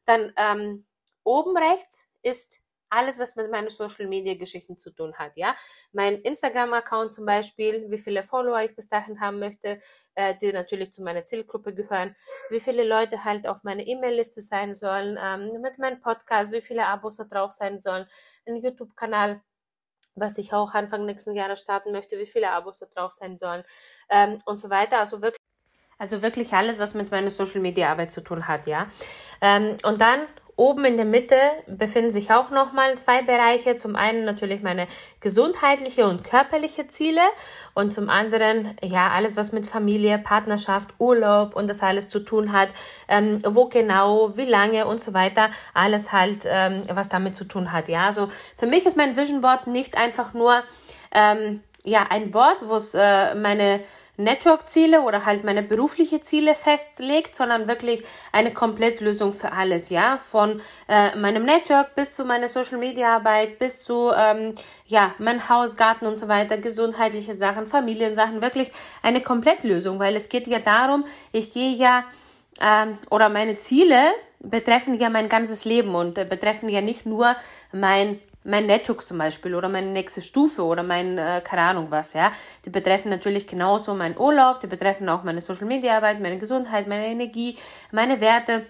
Dann 0.07 0.33
ähm, 0.38 0.86
oben 1.24 1.57
rechts 1.57 2.06
ist 2.24 2.59
alles, 2.89 3.19
was 3.19 3.36
mit 3.36 3.51
meinen 3.51 3.69
Social 3.69 4.07
Media 4.07 4.36
Geschichten 4.36 4.77
zu 4.80 4.92
tun 4.92 5.13
hat, 5.18 5.36
ja. 5.36 5.56
Mein 5.92 6.21
Instagram 6.21 6.74
Account 6.74 7.13
zum 7.13 7.25
Beispiel, 7.25 7.86
wie 7.92 7.98
viele 7.98 8.24
Follower 8.24 8.62
ich 8.62 8.75
bis 8.75 8.88
dahin 8.88 9.19
haben 9.19 9.39
möchte, 9.39 9.80
äh, 10.15 10.36
die 10.42 10.54
natürlich 10.54 10.92
zu 10.94 11.04
meiner 11.04 11.25
Zielgruppe 11.25 11.74
gehören, 11.74 12.15
wie 12.50 12.59
viele 12.62 12.83
Leute 12.86 13.25
halt 13.25 13.48
auf 13.48 13.63
meiner 13.63 13.86
E-Mail-Liste 13.86 14.42
sein 14.42 14.74
sollen, 14.74 15.18
ähm, 15.21 15.62
mit 15.62 15.80
meinem 15.80 16.00
Podcast, 16.01 16.51
wie 16.51 16.62
viele 16.62 16.88
Abos 16.88 17.18
da 17.18 17.25
drauf 17.25 17.51
sein 17.51 17.80
sollen, 17.80 18.07
ein 18.48 18.57
YouTube-Kanal, 18.62 19.42
was 20.15 20.38
ich 20.38 20.53
auch 20.53 20.74
Anfang 20.74 21.06
nächsten 21.06 21.36
Jahres 21.36 21.62
starten 21.62 21.92
möchte, 21.92 22.18
wie 22.19 22.25
viele 22.25 22.51
Abos 22.51 22.80
da 22.80 22.88
drauf 22.88 23.12
sein 23.13 23.38
sollen 23.38 23.63
ähm, 24.10 24.38
und 24.45 24.57
so 24.57 24.69
weiter. 24.69 25.00
Also 25.00 25.21
wirklich 25.21 25.46
also 25.97 26.21
wirklich 26.21 26.53
alles, 26.53 26.79
was 26.79 26.94
mit 26.94 27.11
meiner 27.11 27.29
Social 27.29 27.61
Media 27.61 27.89
Arbeit 27.89 28.11
zu 28.11 28.21
tun 28.21 28.47
hat, 28.47 28.67
ja. 28.67 28.88
Ähm, 29.41 29.77
und 29.83 30.01
dann 30.01 30.19
oben 30.57 30.85
in 30.85 30.97
der 30.97 31.05
Mitte 31.05 31.38
befinden 31.67 32.11
sich 32.11 32.31
auch 32.31 32.49
nochmal 32.49 32.97
zwei 32.97 33.21
Bereiche. 33.21 33.77
Zum 33.77 33.95
einen 33.95 34.25
natürlich 34.25 34.63
meine 34.63 34.88
gesundheitliche 35.21 36.07
und 36.07 36.23
körperliche 36.23 36.88
Ziele 36.88 37.21
und 37.75 37.94
zum 37.94 38.09
anderen 38.09 38.75
ja 38.81 39.11
alles, 39.11 39.35
was 39.35 39.51
mit 39.51 39.67
Familie, 39.67 40.17
Partnerschaft, 40.17 40.95
Urlaub 40.97 41.55
und 41.55 41.67
das 41.67 41.81
alles 41.81 42.07
zu 42.07 42.19
tun 42.19 42.51
hat. 42.51 42.69
Ähm, 43.07 43.38
wo 43.45 43.65
genau, 43.67 44.35
wie 44.35 44.45
lange 44.45 44.88
und 44.88 45.00
so 45.00 45.13
weiter. 45.13 45.51
Alles 45.75 46.11
halt, 46.11 46.43
ähm, 46.45 46.83
was 46.91 47.07
damit 47.07 47.35
zu 47.35 47.45
tun 47.45 47.71
hat. 47.71 47.88
Ja, 47.88 48.07
also 48.07 48.27
für 48.57 48.65
mich 48.65 48.85
ist 48.88 48.97
mein 48.97 49.15
Vision 49.15 49.41
Board 49.41 49.67
nicht 49.67 49.95
einfach 49.95 50.33
nur 50.33 50.63
ähm, 51.11 51.61
ja 51.83 52.07
ein 52.10 52.31
Board, 52.31 52.67
wo 52.67 52.75
es 52.75 52.95
äh, 52.95 53.36
meine 53.36 53.81
Network-Ziele 54.17 55.01
oder 55.01 55.25
halt 55.25 55.43
meine 55.43 55.63
berufliche 55.63 56.21
Ziele 56.21 56.55
festlegt, 56.55 57.36
sondern 57.36 57.67
wirklich 57.67 58.03
eine 58.31 58.53
Komplettlösung 58.53 59.33
für 59.33 59.51
alles, 59.51 59.89
ja, 59.89 60.17
von 60.17 60.62
äh, 60.88 61.15
meinem 61.15 61.45
Network 61.45 61.95
bis 61.95 62.15
zu 62.15 62.25
meiner 62.25 62.47
Social-Media-Arbeit, 62.47 63.59
bis 63.59 63.81
zu 63.81 64.12
ähm, 64.15 64.55
ja 64.86 65.13
mein 65.19 65.47
Haus, 65.50 65.75
Garten 65.77 66.05
und 66.05 66.15
so 66.15 66.27
weiter, 66.27 66.57
gesundheitliche 66.57 67.36
Sachen, 67.36 67.67
Familiensachen, 67.67 68.41
wirklich 68.41 68.71
eine 69.03 69.21
Komplettlösung, 69.21 70.00
weil 70.00 70.15
es 70.15 70.29
geht 70.29 70.47
ja 70.47 70.59
darum, 70.59 71.05
ich 71.31 71.51
gehe 71.51 71.71
ja 71.71 72.03
ähm, 72.62 72.97
oder 73.09 73.29
meine 73.29 73.57
Ziele 73.57 74.12
betreffen 74.39 75.00
ja 75.00 75.09
mein 75.09 75.29
ganzes 75.29 75.65
Leben 75.65 75.95
und 75.95 76.17
äh, 76.17 76.25
betreffen 76.25 76.69
ja 76.69 76.81
nicht 76.81 77.05
nur 77.05 77.36
mein 77.71 78.19
mein 78.48 78.66
Nettook 78.66 79.04
zum 79.04 79.18
Beispiel 79.18 79.54
oder 79.54 79.68
meine 79.68 79.88
nächste 79.88 80.22
Stufe 80.22 80.63
oder 80.63 80.82
mein, 80.82 81.18
äh, 81.18 81.42
keine 81.44 81.63
Ahnung 81.63 81.88
was, 81.89 82.13
ja. 82.13 82.32
Die 82.66 82.70
betreffen 82.70 83.10
natürlich 83.10 83.46
genauso 83.46 83.94
meinen 83.94 84.18
Urlaub, 84.18 84.62
die 84.62 84.68
betreffen 84.68 85.10
auch 85.10 85.24
meine 85.24 85.42
Social 85.42 85.68
Media 85.68 85.98
Arbeit, 85.98 86.22
meine 86.22 86.38
Gesundheit, 86.38 86.88
meine 86.88 87.08
Energie, 87.08 87.58
meine 87.92 88.22
Werte 88.22 88.66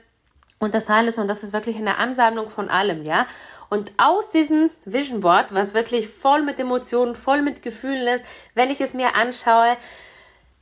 und 0.59 0.73
das 0.73 0.89
alles 0.89 1.19
und 1.19 1.27
das 1.27 1.43
ist 1.43 1.53
wirklich 1.53 1.77
eine 1.77 1.97
Ansammlung 1.97 2.49
von 2.49 2.69
allem, 2.69 3.03
ja. 3.03 3.27
Und 3.69 3.91
aus 3.97 4.31
diesem 4.31 4.71
Vision 4.85 5.19
Board, 5.19 5.53
was 5.53 5.73
wirklich 5.73 6.07
voll 6.07 6.41
mit 6.41 6.59
Emotionen, 6.59 7.15
voll 7.15 7.41
mit 7.41 7.61
Gefühlen 7.61 8.07
ist, 8.07 8.25
wenn 8.55 8.71
ich 8.71 8.81
es 8.81 8.93
mir 8.93 9.13
anschaue, 9.13 9.77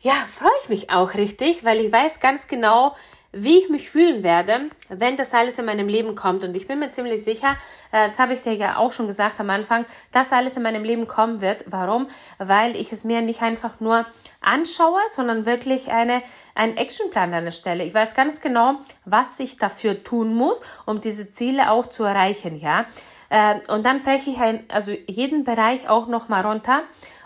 ja, 0.01 0.13
freue 0.37 0.51
ich 0.63 0.69
mich 0.69 0.89
auch 0.89 1.13
richtig, 1.13 1.63
weil 1.63 1.79
ich 1.79 1.91
weiß 1.91 2.19
ganz 2.19 2.47
genau, 2.47 2.95
wie 3.37 3.59
ich 3.59 3.69
mich 3.69 3.89
fühlen 3.89 4.23
werde, 4.23 4.69
wenn 4.87 5.17
das 5.17 5.33
alles 5.33 5.59
in 5.59 5.65
meinem 5.65 5.89
Leben 5.89 6.15
kommt. 6.15 6.45
Und 6.45 6.55
ich 6.55 6.67
bin 6.67 6.79
mir 6.79 6.89
ziemlich 6.89 7.21
sicher, 7.21 7.57
äh, 7.91 8.05
das 8.05 8.17
habe 8.17 8.33
ich 8.33 8.41
dir 8.41 8.53
ja 8.53 8.77
auch 8.77 8.93
schon 8.93 9.07
gesagt 9.07 9.41
am 9.41 9.49
Anfang, 9.49 9.85
dass 10.13 10.31
alles 10.31 10.55
in 10.55 10.63
meinem 10.63 10.85
Leben 10.85 11.05
kommen 11.05 11.41
wird. 11.41 11.65
Warum? 11.67 12.07
Weil 12.37 12.77
ich 12.77 12.93
es 12.93 13.03
mir 13.03 13.21
nicht 13.21 13.41
einfach 13.41 13.81
nur 13.81 14.05
anschaue, 14.39 15.01
sondern 15.09 15.45
wirklich 15.45 15.91
eine, 15.91 16.21
einen 16.55 16.77
Actionplan 16.77 17.33
an 17.33 17.43
der 17.43 17.51
Stelle. 17.51 17.83
Ich 17.83 17.93
weiß 17.93 18.15
ganz 18.15 18.39
genau, 18.39 18.75
was 19.03 19.37
ich 19.41 19.57
dafür 19.57 20.01
tun 20.01 20.33
muss, 20.33 20.61
um 20.85 21.01
diese 21.01 21.29
Ziele 21.29 21.71
auch 21.71 21.87
zu 21.87 22.03
erreichen, 22.05 22.57
ja. 22.57 22.85
Äh, 23.29 23.55
und 23.67 23.85
dann 23.85 24.01
breche 24.01 24.29
ich 24.29 24.37
ein, 24.37 24.63
also 24.69 24.93
jeden 25.07 25.43
Bereich 25.43 25.89
auch 25.89 26.07
nochmal 26.07 26.45
runter 26.45 26.83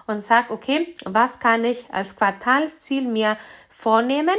und 0.08 0.24
sage, 0.24 0.52
okay, 0.52 0.96
was 1.06 1.38
kann 1.38 1.64
ich 1.64 1.86
als 1.94 2.16
Quartalsziel 2.16 3.04
mir 3.04 3.38
vornehmen, 3.70 4.36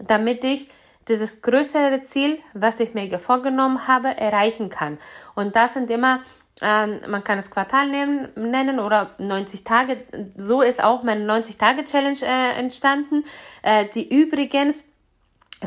damit 0.00 0.42
ich 0.42 0.68
dieses 1.08 1.42
größere 1.42 2.02
Ziel, 2.02 2.38
was 2.52 2.80
ich 2.80 2.94
mir 2.94 3.18
vorgenommen 3.18 3.86
habe, 3.86 4.08
erreichen 4.08 4.70
kann. 4.70 4.98
Und 5.34 5.56
das 5.56 5.74
sind 5.74 5.90
immer 5.90 6.20
Ähm, 6.62 7.00
man 7.08 7.24
kann 7.24 7.38
es 7.38 7.50
Quartal 7.50 7.88
nehmen, 7.88 8.28
nennen 8.36 8.78
oder 8.78 9.10
90 9.18 9.64
Tage. 9.64 9.96
So 10.36 10.62
ist 10.62 10.82
auch 10.82 11.02
meine 11.02 11.24
90-Tage-Challenge 11.24 12.18
äh, 12.22 12.58
entstanden, 12.58 13.24
äh, 13.62 13.86
die 13.92 14.08
übrigens 14.08 14.84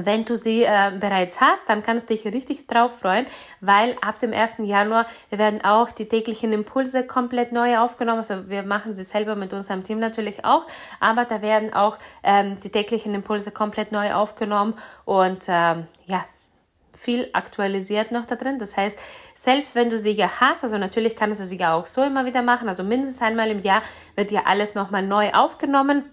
wenn 0.06 0.26
du 0.26 0.38
sie 0.38 0.64
äh, 0.64 0.92
bereits 1.00 1.40
hast, 1.42 1.64
dann 1.68 1.84
kannst 1.84 2.10
du 2.10 2.16
dich 2.16 2.26
richtig 2.26 2.68
drauf 2.68 3.00
freuen, 3.00 3.26
weil 3.62 3.96
ab 4.02 4.20
dem 4.20 4.34
1. 4.34 4.56
Januar 4.60 5.06
werden 5.30 5.64
auch 5.64 5.92
die 5.92 6.08
täglichen 6.08 6.54
Impulse 6.54 7.06
komplett 7.06 7.52
neu 7.52 7.78
aufgenommen. 7.78 8.20
Also 8.20 8.50
wir 8.50 8.64
machen 8.64 8.96
sie 8.96 9.04
selber 9.04 9.36
mit 9.36 9.54
unserem 9.54 9.84
Team 9.84 10.00
natürlich 10.00 10.46
auch, 10.46 10.66
aber 11.00 11.26
da 11.26 11.42
werden 11.42 11.74
auch 11.74 11.98
ähm, 12.24 12.60
die 12.62 12.70
täglichen 12.70 13.14
Impulse 13.14 13.52
komplett 13.52 13.92
neu 13.92 14.14
aufgenommen 14.14 14.74
und 15.06 15.46
ähm, 15.48 15.88
ja, 16.06 16.26
viel 16.98 17.30
aktualisiert 17.34 18.12
noch 18.12 18.26
da 18.26 18.36
drin. 18.36 18.60
Das 18.60 18.76
heißt, 18.76 18.98
selbst 19.36 19.76
wenn 19.76 19.90
du 19.90 20.00
sie 20.00 20.12
ja 20.12 20.30
hast, 20.40 20.64
also 20.64 20.78
natürlich 20.78 21.16
kannst 21.16 21.40
du 21.40 21.46
sie 21.46 21.58
ja 21.58 21.74
auch 21.74 21.86
so 21.86 22.04
immer 22.04 22.26
wieder 22.26 22.42
machen, 22.42 22.68
also 22.68 22.84
mindestens 22.84 23.22
einmal 23.22 23.50
im 23.52 23.62
Jahr 23.62 23.82
wird 24.16 24.32
ja 24.32 24.42
alles 24.46 24.76
nochmal 24.76 25.04
neu 25.04 25.32
aufgenommen. 25.32 26.06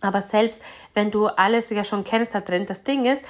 Aber 0.00 0.22
selbst 0.22 0.62
wenn 0.94 1.10
du 1.10 1.26
alles 1.26 1.70
ja 1.70 1.84
schon 1.84 2.04
kennst 2.04 2.34
da 2.34 2.40
drin, 2.40 2.66
das 2.66 2.82
Ding 2.82 3.06
ist, 3.06 3.24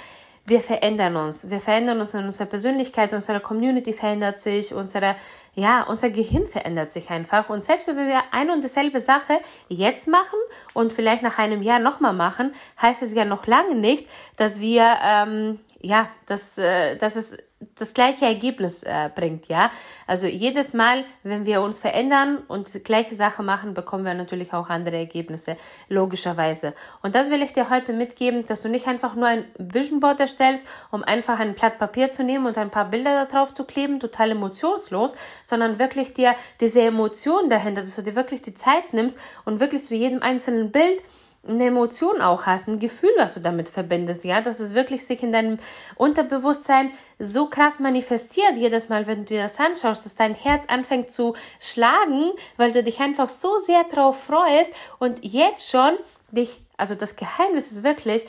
wir 0.46 0.60
verändern 0.60 1.16
uns. 1.16 1.50
Wir 1.50 1.60
verändern 1.60 1.98
uns 1.98 2.14
in 2.14 2.24
unserer 2.24 2.46
Persönlichkeit, 2.46 3.12
unsere 3.12 3.40
Community 3.40 3.92
verändert 3.92 4.38
sich, 4.38 4.72
unsere, 4.72 5.16
ja, 5.54 5.82
unser 5.82 6.10
Gehirn 6.10 6.46
verändert 6.46 6.92
sich 6.92 7.10
einfach. 7.10 7.50
Und 7.50 7.62
selbst 7.62 7.88
wenn 7.88 8.06
wir 8.06 8.22
eine 8.30 8.52
und 8.52 8.62
dieselbe 8.62 9.00
Sache 9.00 9.40
jetzt 9.68 10.06
machen 10.06 10.38
und 10.72 10.92
vielleicht 10.92 11.22
nach 11.22 11.38
einem 11.38 11.62
Jahr 11.62 11.80
nochmal 11.80 12.12
machen, 12.12 12.52
heißt 12.80 13.02
es 13.02 13.12
ja 13.12 13.24
noch 13.24 13.46
lange 13.48 13.74
nicht, 13.74 14.08
dass 14.36 14.60
wir, 14.60 14.98
ähm, 15.02 15.58
ja, 15.80 16.08
dass, 16.26 16.58
äh, 16.58 16.96
dass 16.96 17.16
es 17.16 17.36
das 17.74 17.94
gleiche 17.94 18.26
Ergebnis 18.26 18.82
äh, 18.82 19.10
bringt, 19.14 19.48
ja. 19.48 19.70
Also 20.06 20.26
jedes 20.26 20.74
Mal, 20.74 21.04
wenn 21.22 21.46
wir 21.46 21.62
uns 21.62 21.78
verändern 21.78 22.38
und 22.48 22.72
die 22.72 22.80
gleiche 22.80 23.14
Sache 23.14 23.42
machen, 23.42 23.72
bekommen 23.72 24.04
wir 24.04 24.12
natürlich 24.12 24.52
auch 24.52 24.68
andere 24.68 24.96
Ergebnisse, 24.96 25.56
logischerweise. 25.88 26.74
Und 27.02 27.14
das 27.14 27.30
will 27.30 27.42
ich 27.42 27.54
dir 27.54 27.70
heute 27.70 27.94
mitgeben, 27.94 28.44
dass 28.44 28.60
du 28.60 28.68
nicht 28.68 28.86
einfach 28.86 29.14
nur 29.14 29.26
ein 29.26 29.46
Vision 29.58 30.00
Board 30.00 30.20
erstellst, 30.20 30.68
um 30.90 31.02
einfach 31.02 31.38
ein 31.38 31.54
Blatt 31.54 31.78
Papier 31.78 32.10
zu 32.10 32.24
nehmen 32.24 32.46
und 32.46 32.58
ein 32.58 32.70
paar 32.70 32.90
Bilder 32.90 33.24
darauf 33.24 33.54
zu 33.54 33.64
kleben, 33.64 34.00
total 34.00 34.32
emotionslos, 34.32 35.16
sondern 35.42 35.78
wirklich 35.78 36.12
dir 36.12 36.34
diese 36.60 36.82
Emotion 36.82 37.48
dahinter, 37.48 37.80
dass 37.80 37.96
du 37.96 38.02
dir 38.02 38.16
wirklich 38.16 38.42
die 38.42 38.54
Zeit 38.54 38.92
nimmst 38.92 39.18
und 39.46 39.60
wirklich 39.60 39.84
zu 39.84 39.94
jedem 39.94 40.22
einzelnen 40.22 40.72
Bild 40.72 41.00
eine 41.48 41.66
Emotion 41.66 42.20
auch 42.20 42.46
hast, 42.46 42.68
ein 42.68 42.78
Gefühl, 42.78 43.10
was 43.16 43.34
du 43.34 43.40
damit 43.40 43.68
verbindest, 43.68 44.24
ja, 44.24 44.40
dass 44.40 44.60
es 44.60 44.74
wirklich 44.74 45.04
sich 45.04 45.22
in 45.22 45.32
deinem 45.32 45.58
Unterbewusstsein 45.96 46.92
so 47.18 47.46
krass 47.46 47.78
manifestiert, 47.78 48.56
jedes 48.56 48.88
Mal, 48.88 49.06
wenn 49.06 49.20
du 49.20 49.34
dir 49.34 49.42
das 49.42 49.58
anschaust, 49.58 50.04
dass 50.04 50.14
dein 50.14 50.34
Herz 50.34 50.64
anfängt 50.68 51.12
zu 51.12 51.34
schlagen, 51.60 52.32
weil 52.56 52.72
du 52.72 52.82
dich 52.82 53.00
einfach 53.00 53.28
so 53.28 53.58
sehr 53.58 53.84
drauf 53.84 54.24
freust 54.24 54.72
und 54.98 55.24
jetzt 55.24 55.68
schon 55.68 55.96
dich, 56.30 56.60
also 56.76 56.94
das 56.94 57.16
Geheimnis 57.16 57.70
ist 57.70 57.84
wirklich, 57.84 58.26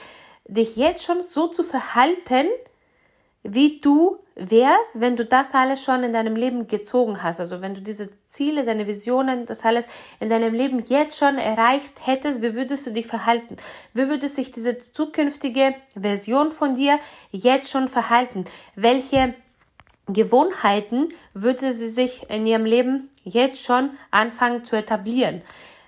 dich 0.48 0.76
jetzt 0.78 1.04
schon 1.04 1.22
so 1.22 1.48
zu 1.48 1.64
verhalten, 1.64 2.48
wie 3.44 3.80
du 3.82 4.20
wärst, 4.38 4.92
wenn 4.94 5.16
du 5.16 5.26
das 5.26 5.54
alles 5.54 5.84
schon 5.84 6.04
in 6.04 6.14
deinem 6.14 6.36
Leben 6.36 6.68
gezogen 6.68 7.24
hast. 7.24 7.40
Also 7.40 7.62
wenn 7.62 7.74
du 7.74 7.82
diese 7.82 8.10
Ziele, 8.28 8.64
deine 8.66 8.88
Visionen, 8.88 9.46
das 9.46 9.66
alles 9.66 9.86
in 10.20 10.30
deinem 10.30 10.54
Leben 10.54 10.84
jetzt 10.88 11.18
schon 11.18 11.38
erreicht 11.38 12.06
hättest, 12.06 12.42
wie 12.42 12.54
würdest 12.54 12.86
du 12.86 12.92
dich 12.92 13.08
verhalten? 13.08 13.58
Wie 13.94 14.08
würde 14.08 14.30
sich 14.30 14.52
diese 14.52 14.78
zukünftige 14.78 15.76
Version 16.00 16.52
von 16.52 16.76
dir 16.76 17.00
jetzt 17.32 17.72
schon 17.72 17.90
verhalten? 17.90 18.46
Welche 18.76 19.34
Gewohnheiten 20.08 21.10
würde 21.34 21.72
sie 21.72 21.90
sich 21.90 22.30
in 22.30 22.46
ihrem 22.46 22.66
Leben 22.66 23.10
jetzt 23.24 23.64
schon 23.64 23.90
anfangen 24.12 24.64
zu 24.64 24.76
etablieren? 24.76 25.42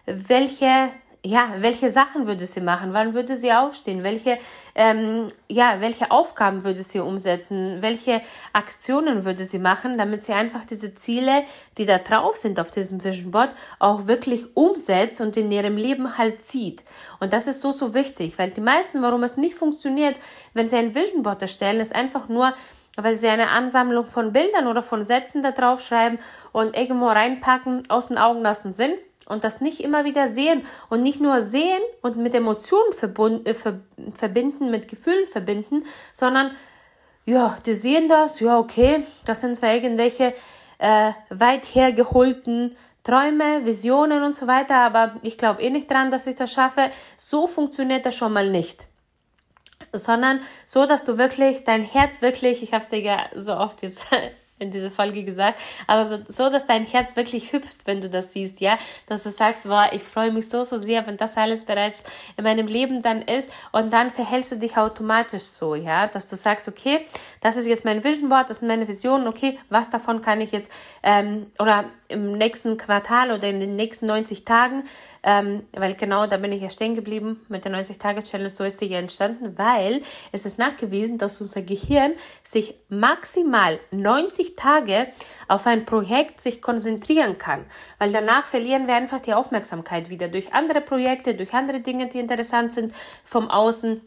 Welche 0.05 0.91
ja, 1.25 1.51
welche 1.57 1.89
Sachen 1.89 2.27
würde 2.27 2.45
sie 2.45 2.61
machen? 2.61 2.93
Wann 2.93 3.13
würde 3.13 3.35
sie 3.35 3.51
aufstehen? 3.51 4.03
Welche, 4.03 4.37
ähm, 4.73 5.27
ja, 5.49 5.81
welche 5.81 6.11
Aufgaben 6.11 6.63
würde 6.63 6.81
sie 6.81 6.99
umsetzen? 6.99 7.81
Welche 7.81 8.21
Aktionen 8.53 9.25
würde 9.25 9.43
sie 9.43 9.59
machen, 9.59 9.97
damit 9.97 10.23
sie 10.23 10.31
einfach 10.31 10.63
diese 10.63 10.95
Ziele, 10.95 11.43
die 11.77 11.85
da 11.85 11.97
drauf 11.97 12.37
sind 12.37 12.57
auf 12.57 12.71
diesem 12.71 13.03
Vision 13.03 13.31
Board, 13.31 13.53
auch 13.79 14.07
wirklich 14.07 14.55
umsetzt 14.55 15.19
und 15.19 15.35
in 15.35 15.51
ihrem 15.51 15.75
Leben 15.75 16.17
halt 16.17 16.41
zieht? 16.41 16.83
Und 17.19 17.33
das 17.33 17.47
ist 17.47 17.59
so, 17.59 17.73
so 17.73 17.93
wichtig, 17.93 18.39
weil 18.39 18.51
die 18.51 18.61
meisten, 18.61 19.01
warum 19.01 19.23
es 19.23 19.35
nicht 19.35 19.55
funktioniert, 19.55 20.15
wenn 20.53 20.69
sie 20.69 20.77
ein 20.77 20.95
Vision 20.95 21.23
Board 21.23 21.41
erstellen, 21.41 21.81
ist 21.81 21.93
einfach 21.93 22.29
nur, 22.29 22.53
weil 22.95 23.17
sie 23.17 23.27
eine 23.27 23.49
Ansammlung 23.49 24.05
von 24.05 24.31
Bildern 24.31 24.67
oder 24.67 24.83
von 24.83 25.03
Sätzen 25.03 25.41
da 25.41 25.51
drauf 25.51 25.81
schreiben 25.81 26.17
und 26.53 26.77
irgendwo 26.77 27.07
reinpacken, 27.07 27.83
aus 27.89 28.07
den 28.07 28.17
Augen, 28.17 28.45
aus 28.45 28.61
dem 28.61 28.71
Sinn 28.71 28.93
und 29.29 29.43
das 29.45 29.61
nicht 29.61 29.79
immer 29.79 30.03
wieder 30.03 30.27
sehen 30.27 30.63
und 30.89 31.01
nicht 31.01 31.21
nur 31.21 31.39
sehen 31.41 31.81
und 32.01 32.17
mit 32.17 32.35
Emotionen 32.35 32.91
äh, 33.45 33.53
ver 33.53 33.79
verbinden, 34.13 34.69
mit 34.71 34.87
Gefühlen 34.87 35.27
verbinden, 35.27 35.85
sondern 36.13 36.51
ja, 37.25 37.57
die 37.65 37.73
sehen 37.73 38.09
das, 38.09 38.39
ja, 38.39 38.59
okay, 38.59 39.05
das 39.25 39.41
sind 39.41 39.55
zwar 39.55 39.73
irgendwelche 39.73 40.33
äh, 40.79 41.11
weit 41.29 41.65
hergeholten 41.73 42.75
Träume, 43.03 43.65
Visionen 43.65 44.23
und 44.23 44.33
so 44.33 44.47
weiter, 44.47 44.75
aber 44.75 45.15
ich 45.21 45.37
glaube 45.37 45.61
eh 45.61 45.69
nicht 45.69 45.89
dran, 45.89 46.11
dass 46.11 46.27
ich 46.27 46.35
das 46.35 46.51
schaffe. 46.51 46.89
So 47.17 47.47
funktioniert 47.47 48.05
das 48.05 48.15
schon 48.15 48.33
mal 48.33 48.49
nicht 48.49 48.89
sondern 49.93 50.41
so, 50.65 50.85
dass 50.85 51.03
du 51.05 51.17
wirklich 51.17 51.63
dein 51.63 51.83
Herz 51.83 52.21
wirklich, 52.21 52.63
ich 52.63 52.73
habe 52.73 52.83
es 52.83 52.89
dir 52.89 52.99
ja 52.99 53.25
so 53.35 53.55
oft 53.55 53.81
jetzt 53.81 54.01
in 54.59 54.71
dieser 54.71 54.91
Folge 54.91 55.23
gesagt, 55.23 55.59
aber 55.87 56.05
so, 56.05 56.17
so, 56.27 56.49
dass 56.49 56.67
dein 56.67 56.85
Herz 56.85 57.15
wirklich 57.15 57.53
hüpft, 57.53 57.77
wenn 57.85 58.01
du 58.01 58.09
das 58.09 58.33
siehst, 58.33 58.61
ja, 58.61 58.77
dass 59.07 59.23
du 59.23 59.31
sagst, 59.31 59.67
wow, 59.67 59.87
ich 59.91 60.03
freue 60.03 60.31
mich 60.31 60.49
so, 60.49 60.63
so 60.63 60.77
sehr, 60.77 61.07
wenn 61.07 61.17
das 61.17 61.37
alles 61.37 61.65
bereits 61.65 62.03
in 62.37 62.43
meinem 62.43 62.67
Leben 62.67 63.01
dann 63.01 63.21
ist. 63.21 63.49
Und 63.71 63.91
dann 63.91 64.11
verhältst 64.11 64.51
du 64.51 64.57
dich 64.57 64.77
automatisch 64.77 65.43
so, 65.43 65.75
ja, 65.75 66.07
dass 66.07 66.27
du 66.27 66.35
sagst, 66.35 66.67
okay, 66.67 67.05
das 67.41 67.57
ist 67.57 67.65
jetzt 67.65 67.85
mein 67.85 68.03
Vision 68.03 68.29
Board, 68.29 68.49
das 68.49 68.59
sind 68.59 68.67
meine 68.67 68.87
Visionen, 68.87 69.27
okay, 69.27 69.57
was 69.69 69.89
davon 69.89 70.21
kann 70.21 70.41
ich 70.41 70.51
jetzt, 70.51 70.71
ähm, 71.03 71.47
oder 71.59 71.85
im 72.09 72.33
nächsten 72.33 72.77
Quartal 72.77 73.31
oder 73.31 73.47
in 73.47 73.59
den 73.59 73.75
nächsten 73.75 74.07
90 74.07 74.43
Tagen, 74.43 74.83
ähm, 75.23 75.63
weil 75.71 75.95
genau 75.95 76.27
da 76.27 76.37
bin 76.37 76.51
ich 76.51 76.61
ja 76.61 76.69
stehen 76.69 76.95
geblieben 76.95 77.45
mit 77.47 77.65
der 77.65 77.71
90-Tage-Challenge, 77.71 78.49
so 78.49 78.63
ist 78.63 78.81
die 78.81 78.87
ja 78.87 78.99
entstanden, 78.99 79.57
weil 79.57 80.01
es 80.31 80.45
ist 80.45 80.57
nachgewiesen, 80.57 81.17
dass 81.17 81.39
unser 81.39 81.61
Gehirn 81.61 82.13
sich 82.43 82.75
maximal 82.89 83.79
90 83.91 84.55
Tage 84.55 85.07
auf 85.47 85.67
ein 85.67 85.85
Projekt 85.85 86.41
sich 86.41 86.61
konzentrieren 86.61 87.37
kann, 87.37 87.65
weil 87.99 88.11
danach 88.11 88.43
verlieren 88.43 88.87
wir 88.87 88.95
einfach 88.95 89.19
die 89.19 89.33
Aufmerksamkeit 89.33 90.09
wieder 90.09 90.27
durch 90.27 90.53
andere 90.53 90.81
Projekte, 90.81 91.35
durch 91.35 91.53
andere 91.53 91.79
Dinge, 91.79 92.07
die 92.07 92.19
interessant 92.19 92.73
sind 92.73 92.93
vom 93.23 93.49
Außen 93.49 94.01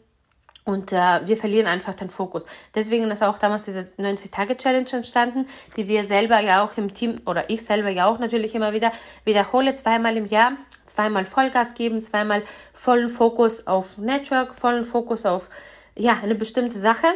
und 0.65 0.93
äh, 0.93 1.27
wir 1.27 1.35
verlieren 1.35 1.67
einfach 1.67 1.93
den 1.93 2.09
Fokus. 2.09 2.45
Deswegen 2.73 3.09
ist 3.11 3.21
auch 3.21 3.37
damals 3.37 3.65
diese 3.65 3.81
90-Tage-Challenge 3.97 4.89
entstanden, 4.91 5.45
die 5.75 5.87
wir 5.87 6.03
selber 6.03 6.39
ja 6.39 6.63
auch 6.63 6.77
im 6.77 6.93
Team 6.93 7.21
oder 7.25 7.49
ich 7.49 7.63
selber 7.63 7.89
ja 7.89 8.07
auch 8.07 8.19
natürlich 8.19 8.55
immer 8.55 8.73
wieder 8.73 8.91
wiederhole, 9.25 9.75
zweimal 9.75 10.15
im 10.15 10.25
Jahr, 10.25 10.53
zweimal 10.85 11.25
Vollgas 11.25 11.73
geben, 11.73 12.01
zweimal 12.01 12.43
vollen 12.73 13.09
Fokus 13.09 13.67
auf 13.67 13.97
Network, 13.97 14.55
vollen 14.55 14.85
Fokus 14.85 15.25
auf 15.25 15.49
ja, 15.95 16.19
eine 16.23 16.35
bestimmte 16.35 16.79
Sache 16.79 17.07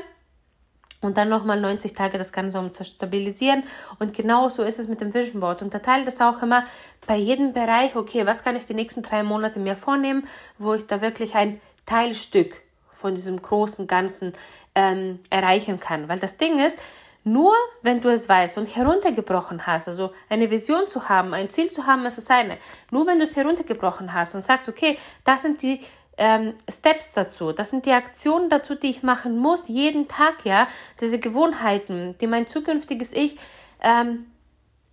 und 1.02 1.18
dann 1.18 1.30
nochmal 1.30 1.62
90 1.62 1.94
Tage 1.94 2.18
das 2.18 2.32
Ganze 2.34 2.60
um 2.60 2.74
zu 2.74 2.84
stabilisieren. 2.84 3.64
Und 4.00 4.14
genau 4.14 4.50
so 4.50 4.64
ist 4.64 4.80
es 4.80 4.88
mit 4.88 5.00
dem 5.00 5.14
Vision 5.14 5.42
Board. 5.42 5.62
Und 5.62 5.72
teile 5.72 6.06
das 6.06 6.20
auch 6.22 6.42
immer 6.42 6.66
bei 7.06 7.16
jedem 7.16 7.54
Bereich, 7.54 7.96
okay, 7.96 8.26
was 8.26 8.44
kann 8.44 8.56
ich 8.56 8.66
die 8.66 8.74
nächsten 8.74 9.04
drei 9.04 9.24
Monate 9.24 9.60
mir 9.60 9.76
vornehmen, 9.76 10.28
wo 10.58 10.74
ich 10.74 10.86
da 10.86 11.02
wirklich 11.02 11.36
ein 11.36 11.62
Teilstück 11.86 12.62
von 12.98 13.16
diesem 13.16 13.42
großen 13.42 13.88
Ganzen 13.88 14.34
ähm, 14.76 15.20
erreichen 15.30 15.80
kann. 15.80 16.08
Weil 16.10 16.20
das 16.20 16.38
Ding 16.38 16.60
ist, 16.60 16.78
nur 17.24 17.54
wenn 17.82 18.02
du 18.02 18.10
es 18.10 18.30
weißt 18.30 18.58
und 18.58 18.74
heruntergebrochen 18.74 19.68
hast, 19.68 19.88
also 19.88 20.12
eine 20.30 20.50
Vision 20.50 20.88
zu 20.88 21.10
haben, 21.10 21.34
ein 21.34 21.50
Ziel 21.50 21.70
zu 21.70 21.86
haben, 21.86 22.06
ist 22.06 22.18
das 22.18 22.30
eine. 22.30 22.58
Nur 22.90 23.06
wenn 23.06 23.18
du 23.18 23.24
es 23.24 23.36
heruntergebrochen 23.36 24.14
hast 24.14 24.34
und 24.34 24.42
sagst, 24.42 24.70
okay, 24.70 24.98
das 25.26 25.42
sind 25.42 25.62
die 25.62 25.82
ähm, 26.18 26.54
Steps 26.70 27.12
dazu, 27.12 27.52
das 27.52 27.70
sind 27.70 27.86
die 27.86 27.92
Aktionen 27.92 28.50
dazu, 28.50 28.76
die 28.76 28.90
ich 28.90 29.04
machen 29.04 29.38
muss, 29.38 29.68
jeden 29.68 30.08
Tag, 30.08 30.46
ja, 30.46 30.68
diese 31.00 31.20
Gewohnheiten, 31.20 32.18
die 32.20 32.28
mein 32.28 32.48
zukünftiges 32.48 33.14
Ich 33.14 33.38
ähm, 33.82 34.26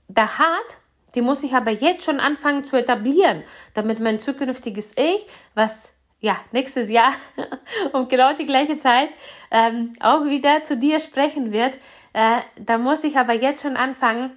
da 0.08 0.38
hat, 0.38 0.76
die 1.14 1.22
muss 1.22 1.42
ich 1.42 1.54
aber 1.54 1.70
jetzt 1.70 2.04
schon 2.04 2.20
anfangen 2.20 2.64
zu 2.64 2.76
etablieren, 2.76 3.42
damit 3.72 4.00
mein 4.00 4.18
zukünftiges 4.18 4.92
Ich, 4.96 5.26
was 5.54 5.92
ja, 6.24 6.38
nächstes 6.52 6.88
Jahr 6.88 7.12
um 7.92 8.08
genau 8.08 8.32
die 8.32 8.46
gleiche 8.46 8.76
Zeit 8.76 9.10
ähm, 9.50 9.92
auch 10.00 10.24
wieder 10.24 10.64
zu 10.64 10.78
dir 10.78 10.98
sprechen 10.98 11.52
wird, 11.52 11.74
äh, 12.14 12.40
da 12.56 12.78
muss 12.78 13.04
ich 13.04 13.18
aber 13.18 13.34
jetzt 13.34 13.62
schon 13.62 13.76
anfangen, 13.76 14.30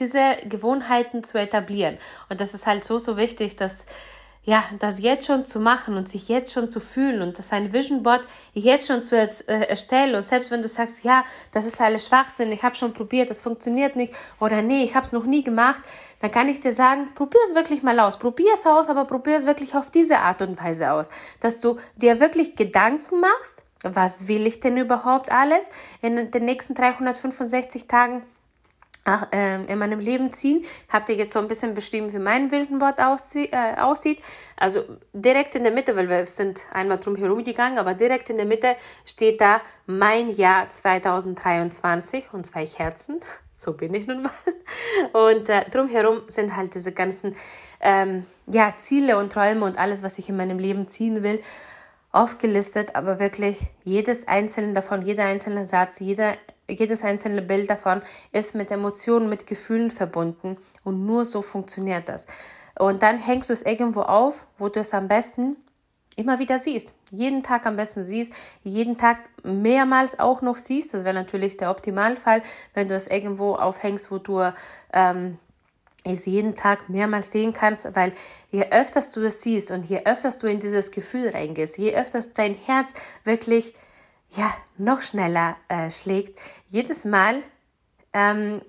diese 0.00 0.38
Gewohnheiten 0.44 1.22
zu 1.22 1.38
etablieren. 1.38 1.98
Und 2.28 2.40
das 2.40 2.52
ist 2.52 2.66
halt 2.66 2.84
so, 2.84 2.98
so 2.98 3.16
wichtig, 3.16 3.54
dass 3.54 3.86
ja, 4.42 4.64
das 4.78 5.00
jetzt 5.00 5.26
schon 5.26 5.44
zu 5.44 5.60
machen 5.60 5.96
und 5.96 6.08
sich 6.08 6.28
jetzt 6.28 6.52
schon 6.52 6.70
zu 6.70 6.80
fühlen 6.80 7.20
und 7.20 7.38
das 7.38 7.52
ein 7.52 7.72
Vision 7.72 8.02
Board 8.02 8.22
jetzt 8.54 8.86
schon 8.86 9.02
zu 9.02 9.16
äh, 9.16 9.28
erstellen 9.46 10.14
und 10.14 10.22
selbst 10.22 10.50
wenn 10.50 10.62
du 10.62 10.68
sagst, 10.68 11.04
ja, 11.04 11.24
das 11.52 11.66
ist 11.66 11.80
alles 11.80 12.06
Schwachsinn, 12.06 12.50
ich 12.50 12.62
habe 12.62 12.74
schon 12.74 12.94
probiert, 12.94 13.28
das 13.28 13.42
funktioniert 13.42 13.96
nicht 13.96 14.14
oder 14.40 14.62
nee, 14.62 14.82
ich 14.82 14.94
habe 14.94 15.04
es 15.04 15.12
noch 15.12 15.24
nie 15.24 15.44
gemacht, 15.44 15.82
dann 16.20 16.30
kann 16.30 16.48
ich 16.48 16.60
dir 16.60 16.72
sagen, 16.72 17.08
probier 17.14 17.40
es 17.46 17.54
wirklich 17.54 17.82
mal 17.82 18.00
aus, 18.00 18.18
probier 18.18 18.52
es 18.54 18.66
aus, 18.66 18.88
aber 18.88 19.04
probier 19.04 19.36
es 19.36 19.44
wirklich 19.44 19.74
auf 19.74 19.90
diese 19.90 20.18
Art 20.18 20.40
und 20.40 20.62
Weise 20.62 20.92
aus, 20.92 21.10
dass 21.40 21.60
du 21.60 21.76
dir 21.96 22.18
wirklich 22.18 22.56
Gedanken 22.56 23.20
machst, 23.20 23.62
was 23.82 24.26
will 24.26 24.46
ich 24.46 24.60
denn 24.60 24.78
überhaupt 24.78 25.30
alles 25.30 25.68
in 26.00 26.30
den 26.30 26.44
nächsten 26.46 26.74
365 26.74 27.86
Tagen 27.86 28.22
ähm, 29.32 29.66
in 29.68 29.78
meinem 29.78 30.00
Leben 30.00 30.32
ziehen. 30.32 30.64
Habt 30.88 31.08
ihr 31.08 31.14
jetzt 31.14 31.32
so 31.32 31.38
ein 31.38 31.48
bisschen 31.48 31.74
beschrieben, 31.74 32.12
wie 32.12 32.18
mein 32.18 32.50
Vision 32.50 32.78
Board 32.78 33.00
aussie 33.00 33.48
äh, 33.50 33.76
aussieht. 33.76 34.20
Also 34.56 34.84
direkt 35.12 35.54
in 35.54 35.62
der 35.62 35.72
Mitte, 35.72 35.96
weil 35.96 36.08
wir 36.08 36.26
sind 36.26 36.60
einmal 36.72 36.98
drum 36.98 37.16
herum 37.16 37.42
gegangen, 37.44 37.78
aber 37.78 37.94
direkt 37.94 38.30
in 38.30 38.36
der 38.36 38.46
Mitte 38.46 38.76
steht 39.04 39.40
da 39.40 39.60
mein 39.86 40.30
Jahr 40.30 40.68
2023 40.68 42.32
und 42.32 42.44
zwei 42.44 42.66
Herzen. 42.66 43.20
So 43.60 43.74
bin 43.74 43.92
ich 43.92 44.06
nun 44.06 44.22
mal. 44.22 44.32
Und 45.12 45.50
äh, 45.50 45.68
drumherum 45.68 46.22
sind 46.28 46.56
halt 46.56 46.74
diese 46.74 46.92
ganzen 46.92 47.36
ähm, 47.82 48.24
ja, 48.46 48.72
Ziele 48.78 49.18
und 49.18 49.34
Träume 49.34 49.66
und 49.66 49.78
alles, 49.78 50.02
was 50.02 50.18
ich 50.18 50.30
in 50.30 50.38
meinem 50.38 50.58
Leben 50.58 50.88
ziehen 50.88 51.22
will 51.22 51.42
aufgelistet, 52.12 52.96
aber 52.96 53.20
wirklich 53.20 53.58
jedes 53.84 54.26
einzelne 54.26 54.72
davon, 54.72 55.02
jeder 55.02 55.24
einzelne 55.24 55.64
Satz, 55.64 56.00
jeder, 56.00 56.36
jedes 56.70 57.04
einzelne 57.04 57.42
Bild 57.42 57.68
davon 57.68 58.02
ist 58.32 58.54
mit 58.54 58.70
Emotionen, 58.70 59.28
mit 59.28 59.46
Gefühlen 59.46 59.90
verbunden 59.90 60.56
und 60.84 61.04
nur 61.06 61.24
so 61.24 61.42
funktioniert 61.42 62.08
das. 62.08 62.26
Und 62.78 63.02
dann 63.02 63.18
hängst 63.18 63.50
du 63.50 63.52
es 63.52 63.62
irgendwo 63.62 64.02
auf, 64.02 64.46
wo 64.56 64.68
du 64.68 64.80
es 64.80 64.94
am 64.94 65.08
besten 65.08 65.56
immer 66.16 66.38
wieder 66.38 66.58
siehst. 66.58 66.94
Jeden 67.10 67.42
Tag 67.42 67.66
am 67.66 67.76
besten 67.76 68.04
siehst, 68.04 68.32
jeden 68.62 68.96
Tag 68.96 69.18
mehrmals 69.42 70.18
auch 70.18 70.42
noch 70.42 70.56
siehst. 70.56 70.94
Das 70.94 71.04
wäre 71.04 71.14
natürlich 71.14 71.56
der 71.56 71.70
Optimalfall, 71.70 72.42
wenn 72.74 72.88
du 72.88 72.94
es 72.94 73.06
irgendwo 73.06 73.54
aufhängst, 73.54 74.10
wo 74.10 74.18
du 74.18 74.52
ähm, 74.92 75.38
es 76.04 76.26
jeden 76.26 76.54
Tag 76.54 76.88
mehrmals 76.88 77.30
sehen 77.30 77.52
kannst, 77.52 77.94
weil 77.94 78.12
je 78.50 78.70
öfters 78.70 79.12
du 79.12 79.20
das 79.20 79.42
siehst 79.42 79.70
und 79.70 79.84
je 79.86 80.04
öfters 80.04 80.38
du 80.38 80.46
in 80.46 80.60
dieses 80.60 80.90
Gefühl 80.90 81.28
reingehst, 81.28 81.78
je 81.78 81.94
öfters 81.94 82.32
dein 82.32 82.54
Herz 82.54 82.94
wirklich 83.24 83.74
ja 84.36 84.52
noch 84.78 85.02
schneller 85.02 85.56
äh, 85.68 85.90
schlägt, 85.90 86.38
jedes 86.70 87.04
Mal 87.04 87.42
ähm, 88.12 88.62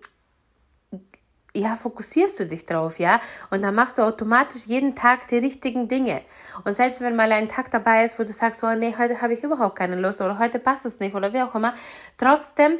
ja, 1.54 1.76
fokussierst 1.76 2.40
du 2.40 2.46
dich 2.46 2.66
drauf, 2.66 3.00
ja, 3.00 3.20
und 3.50 3.62
dann 3.64 3.76
machst 3.76 3.98
du 3.98 4.04
automatisch 4.04 4.66
jeden 4.66 4.96
Tag 4.96 5.28
die 5.28 5.38
richtigen 5.38 5.88
Dinge. 5.88 6.22
Und 6.64 6.74
selbst 6.74 7.02
wenn 7.02 7.16
mal 7.16 7.32
ein 7.32 7.50
Tag 7.50 7.72
dabei 7.72 8.04
ist, 8.04 8.18
wo 8.18 8.24
du 8.24 8.32
sagst, 8.32 8.64
oh 8.64 8.74
nee, 8.74 8.96
heute 8.98 9.22
habe 9.22 9.34
ich 9.34 9.44
überhaupt 9.44 9.78
keine 9.78 9.96
Lust 9.96 10.22
oder 10.22 10.40
heute 10.40 10.60
passt 10.60 10.86
es 10.86 11.00
nicht 11.00 11.14
oder 11.14 11.34
wie 11.34 11.42
auch 11.42 11.54
immer, 11.54 11.74
trotzdem 12.18 12.78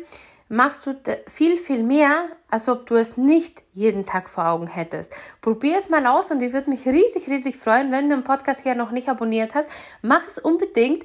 machst 0.48 0.86
du 0.86 0.94
viel, 1.28 1.56
viel 1.56 1.82
mehr, 1.82 2.26
als 2.50 2.68
ob 2.68 2.86
du 2.86 2.96
es 2.96 3.16
nicht 3.16 3.64
jeden 3.72 4.06
Tag 4.06 4.28
vor 4.28 4.48
Augen 4.48 4.68
hättest. 4.68 5.16
Probier 5.40 5.78
es 5.78 5.90
mal 5.90 6.06
aus 6.06 6.30
und 6.30 6.42
ich 6.42 6.52
würde 6.52 6.70
mich 6.70 6.86
riesig, 6.86 7.28
riesig 7.30 7.56
freuen, 7.56 7.92
wenn 7.92 8.10
du 8.10 8.16
den 8.16 8.26
Podcast 8.26 8.64
hier 8.64 8.76
noch 8.76 8.92
nicht 8.92 9.08
abonniert 9.08 9.56
hast. 9.56 9.70
Mach 10.02 10.28
es 10.28 10.38
unbedingt. 10.38 11.04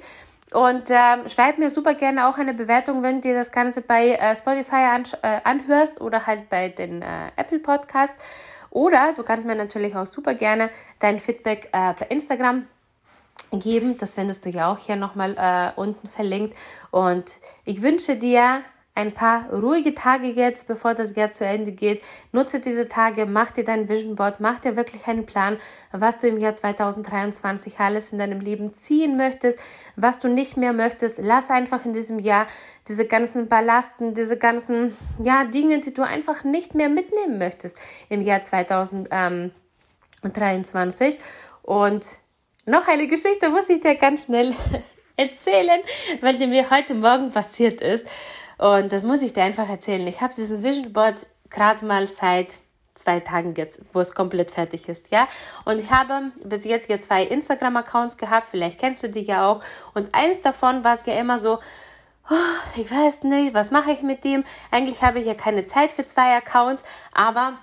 Und 0.52 0.90
äh, 0.90 1.28
schreib 1.28 1.58
mir 1.58 1.70
super 1.70 1.94
gerne 1.94 2.28
auch 2.28 2.38
eine 2.38 2.54
Bewertung, 2.54 3.02
wenn 3.02 3.16
du 3.16 3.28
dir 3.28 3.34
das 3.34 3.50
Ganze 3.50 3.82
bei 3.82 4.12
äh, 4.12 4.34
Spotify 4.34 5.02
äh, 5.22 5.40
anhörst 5.42 6.00
oder 6.00 6.26
halt 6.26 6.48
bei 6.48 6.68
den 6.68 7.02
äh, 7.02 7.30
Apple 7.36 7.58
Podcasts. 7.58 8.24
Oder 8.70 9.12
du 9.14 9.22
kannst 9.22 9.44
mir 9.44 9.56
natürlich 9.56 9.96
auch 9.96 10.06
super 10.06 10.34
gerne 10.34 10.70
dein 11.00 11.18
Feedback 11.18 11.68
äh, 11.72 11.94
bei 11.98 12.06
Instagram 12.08 12.66
geben. 13.52 13.96
Das 13.98 14.14
findest 14.14 14.44
du 14.44 14.50
ja 14.50 14.72
auch 14.72 14.78
hier 14.78 14.96
nochmal 14.96 15.34
äh, 15.36 15.78
unten 15.80 16.08
verlinkt. 16.08 16.56
Und 16.90 17.24
ich 17.64 17.82
wünsche 17.82 18.16
dir 18.16 18.62
ein 18.96 19.12
paar 19.12 19.52
ruhige 19.52 19.94
Tage 19.94 20.28
jetzt, 20.28 20.66
bevor 20.66 20.94
das 20.94 21.14
Jahr 21.14 21.30
zu 21.30 21.44
Ende 21.44 21.72
geht. 21.72 22.00
Nutze 22.32 22.60
diese 22.60 22.88
Tage, 22.88 23.26
mach 23.26 23.50
dir 23.50 23.62
dein 23.62 23.90
Vision 23.90 24.16
Board, 24.16 24.40
mach 24.40 24.58
dir 24.58 24.74
wirklich 24.76 25.06
einen 25.06 25.26
Plan, 25.26 25.58
was 25.92 26.18
du 26.18 26.28
im 26.28 26.38
Jahr 26.38 26.54
2023 26.54 27.78
alles 27.78 28.12
in 28.12 28.18
deinem 28.18 28.40
Leben 28.40 28.72
ziehen 28.72 29.18
möchtest, 29.18 29.58
was 29.96 30.18
du 30.18 30.28
nicht 30.28 30.56
mehr 30.56 30.72
möchtest. 30.72 31.20
Lass 31.22 31.50
einfach 31.50 31.84
in 31.84 31.92
diesem 31.92 32.18
Jahr 32.18 32.46
diese 32.88 33.06
ganzen 33.06 33.48
Ballasten, 33.48 34.14
diese 34.14 34.38
ganzen 34.38 34.96
ja, 35.22 35.44
Dinge, 35.44 35.80
die 35.80 35.92
du 35.92 36.00
einfach 36.02 36.42
nicht 36.42 36.74
mehr 36.74 36.88
mitnehmen 36.88 37.36
möchtest 37.36 37.78
im 38.08 38.22
Jahr 38.22 38.40
2023. 38.40 41.18
Und 41.62 42.06
noch 42.64 42.88
eine 42.88 43.08
Geschichte 43.08 43.50
muss 43.50 43.68
ich 43.68 43.80
dir 43.80 43.96
ganz 43.96 44.24
schnell 44.24 44.54
erzählen, 45.16 45.82
weil 46.22 46.38
die 46.38 46.46
mir 46.46 46.70
heute 46.70 46.94
Morgen 46.94 47.30
passiert 47.30 47.82
ist. 47.82 48.06
Und 48.58 48.92
das 48.92 49.02
muss 49.02 49.22
ich 49.22 49.32
dir 49.32 49.42
einfach 49.42 49.68
erzählen. 49.68 50.06
Ich 50.06 50.20
habe 50.20 50.34
diesen 50.34 50.62
Vision 50.62 50.92
Board 50.92 51.26
gerade 51.50 51.84
mal 51.84 52.06
seit 52.06 52.58
zwei 52.94 53.20
Tagen 53.20 53.54
jetzt, 53.56 53.80
wo 53.92 54.00
es 54.00 54.14
komplett 54.14 54.50
fertig 54.50 54.88
ist, 54.88 55.10
ja. 55.10 55.28
Und 55.64 55.78
ich 55.78 55.90
habe 55.90 56.32
bis 56.42 56.64
jetzt 56.64 56.88
jetzt 56.88 57.04
zwei 57.04 57.24
Instagram-Accounts 57.24 58.16
gehabt, 58.16 58.48
vielleicht 58.50 58.78
kennst 58.78 59.02
du 59.02 59.08
die 59.08 59.20
ja 59.20 59.46
auch. 59.46 59.60
Und 59.94 60.14
eins 60.14 60.40
davon 60.40 60.82
war 60.82 60.94
es 60.94 61.04
ja 61.06 61.14
immer 61.14 61.38
so, 61.38 61.58
oh, 62.30 62.34
ich 62.76 62.90
weiß 62.90 63.24
nicht, 63.24 63.54
was 63.54 63.70
mache 63.70 63.92
ich 63.92 64.02
mit 64.02 64.24
dem? 64.24 64.44
Eigentlich 64.70 65.02
habe 65.02 65.20
ich 65.20 65.26
ja 65.26 65.34
keine 65.34 65.64
Zeit 65.64 65.92
für 65.92 66.06
zwei 66.06 66.36
Accounts, 66.36 66.82
aber 67.12 67.58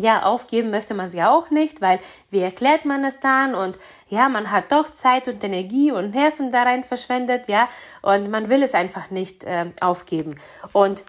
ja, 0.00 0.22
aufgeben 0.22 0.70
möchte 0.70 0.94
man 0.94 1.08
sie 1.08 1.22
auch 1.22 1.50
nicht, 1.50 1.80
weil 1.80 2.00
wie 2.30 2.40
erklärt 2.40 2.84
man 2.84 3.04
es 3.04 3.20
dann? 3.20 3.54
Und 3.54 3.78
ja, 4.08 4.28
man 4.28 4.50
hat 4.50 4.72
doch 4.72 4.90
Zeit 4.90 5.28
und 5.28 5.42
Energie 5.44 5.92
und 5.92 6.14
Nerven 6.14 6.52
da 6.52 6.62
rein 6.62 6.84
verschwendet, 6.84 7.48
ja, 7.48 7.68
und 8.02 8.30
man 8.30 8.48
will 8.48 8.62
es 8.62 8.74
einfach 8.74 9.10
nicht 9.10 9.44
äh, 9.44 9.66
aufgeben. 9.80 10.36
Und 10.72 11.04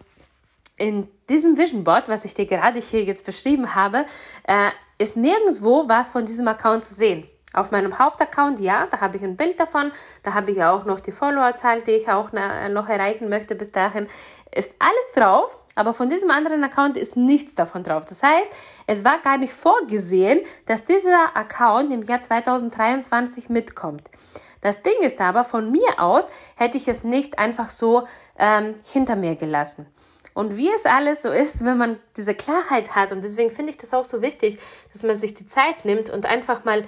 in 0.76 1.08
diesem 1.28 1.58
Vision 1.58 1.84
Board, 1.84 2.08
was 2.08 2.24
ich 2.24 2.34
dir 2.34 2.46
gerade 2.46 2.80
hier 2.80 3.04
jetzt 3.04 3.26
beschrieben 3.26 3.74
habe, 3.74 4.04
äh, 4.44 4.70
ist 4.98 5.16
nirgendwo 5.16 5.88
was 5.88 6.10
von 6.10 6.24
diesem 6.24 6.48
Account 6.48 6.84
zu 6.84 6.94
sehen. 6.94 7.26
Auf 7.54 7.70
meinem 7.70 7.98
Hauptaccount, 7.98 8.60
ja, 8.60 8.86
da 8.90 9.00
habe 9.00 9.16
ich 9.16 9.22
ein 9.22 9.36
Bild 9.36 9.60
davon, 9.60 9.92
da 10.22 10.32
habe 10.32 10.50
ich 10.50 10.62
auch 10.62 10.84
noch 10.86 11.00
die 11.00 11.12
Followerzahl, 11.12 11.82
die 11.82 11.92
ich 11.92 12.08
auch 12.08 12.32
noch 12.32 12.88
erreichen 12.88 13.28
möchte 13.28 13.54
bis 13.54 13.70
dahin, 13.72 14.08
ist 14.54 14.74
alles 14.78 15.12
drauf, 15.14 15.58
aber 15.74 15.94
von 15.94 16.08
diesem 16.08 16.30
anderen 16.30 16.64
Account 16.64 16.96
ist 16.96 17.16
nichts 17.16 17.54
davon 17.54 17.82
drauf. 17.82 18.04
Das 18.04 18.22
heißt, 18.22 18.50
es 18.86 19.04
war 19.04 19.18
gar 19.18 19.38
nicht 19.38 19.52
vorgesehen, 19.52 20.40
dass 20.66 20.84
dieser 20.84 21.36
Account 21.36 21.92
im 21.92 22.02
Jahr 22.02 22.20
2023 22.20 23.48
mitkommt. 23.48 24.02
Das 24.60 24.82
Ding 24.82 25.00
ist 25.00 25.20
aber, 25.20 25.44
von 25.44 25.70
mir 25.70 25.98
aus 25.98 26.28
hätte 26.56 26.76
ich 26.76 26.88
es 26.88 27.04
nicht 27.04 27.38
einfach 27.38 27.70
so 27.70 28.06
ähm, 28.38 28.74
hinter 28.90 29.16
mir 29.16 29.34
gelassen. 29.34 29.86
Und 30.34 30.56
wie 30.56 30.70
es 30.70 30.86
alles 30.86 31.22
so 31.22 31.30
ist, 31.30 31.64
wenn 31.64 31.76
man 31.76 31.98
diese 32.16 32.34
Klarheit 32.34 32.94
hat, 32.94 33.12
und 33.12 33.22
deswegen 33.22 33.50
finde 33.50 33.70
ich 33.70 33.76
das 33.76 33.92
auch 33.92 34.04
so 34.04 34.22
wichtig, 34.22 34.58
dass 34.92 35.02
man 35.02 35.16
sich 35.16 35.34
die 35.34 35.46
Zeit 35.46 35.84
nimmt 35.84 36.08
und 36.08 36.24
einfach 36.26 36.64
mal, 36.64 36.84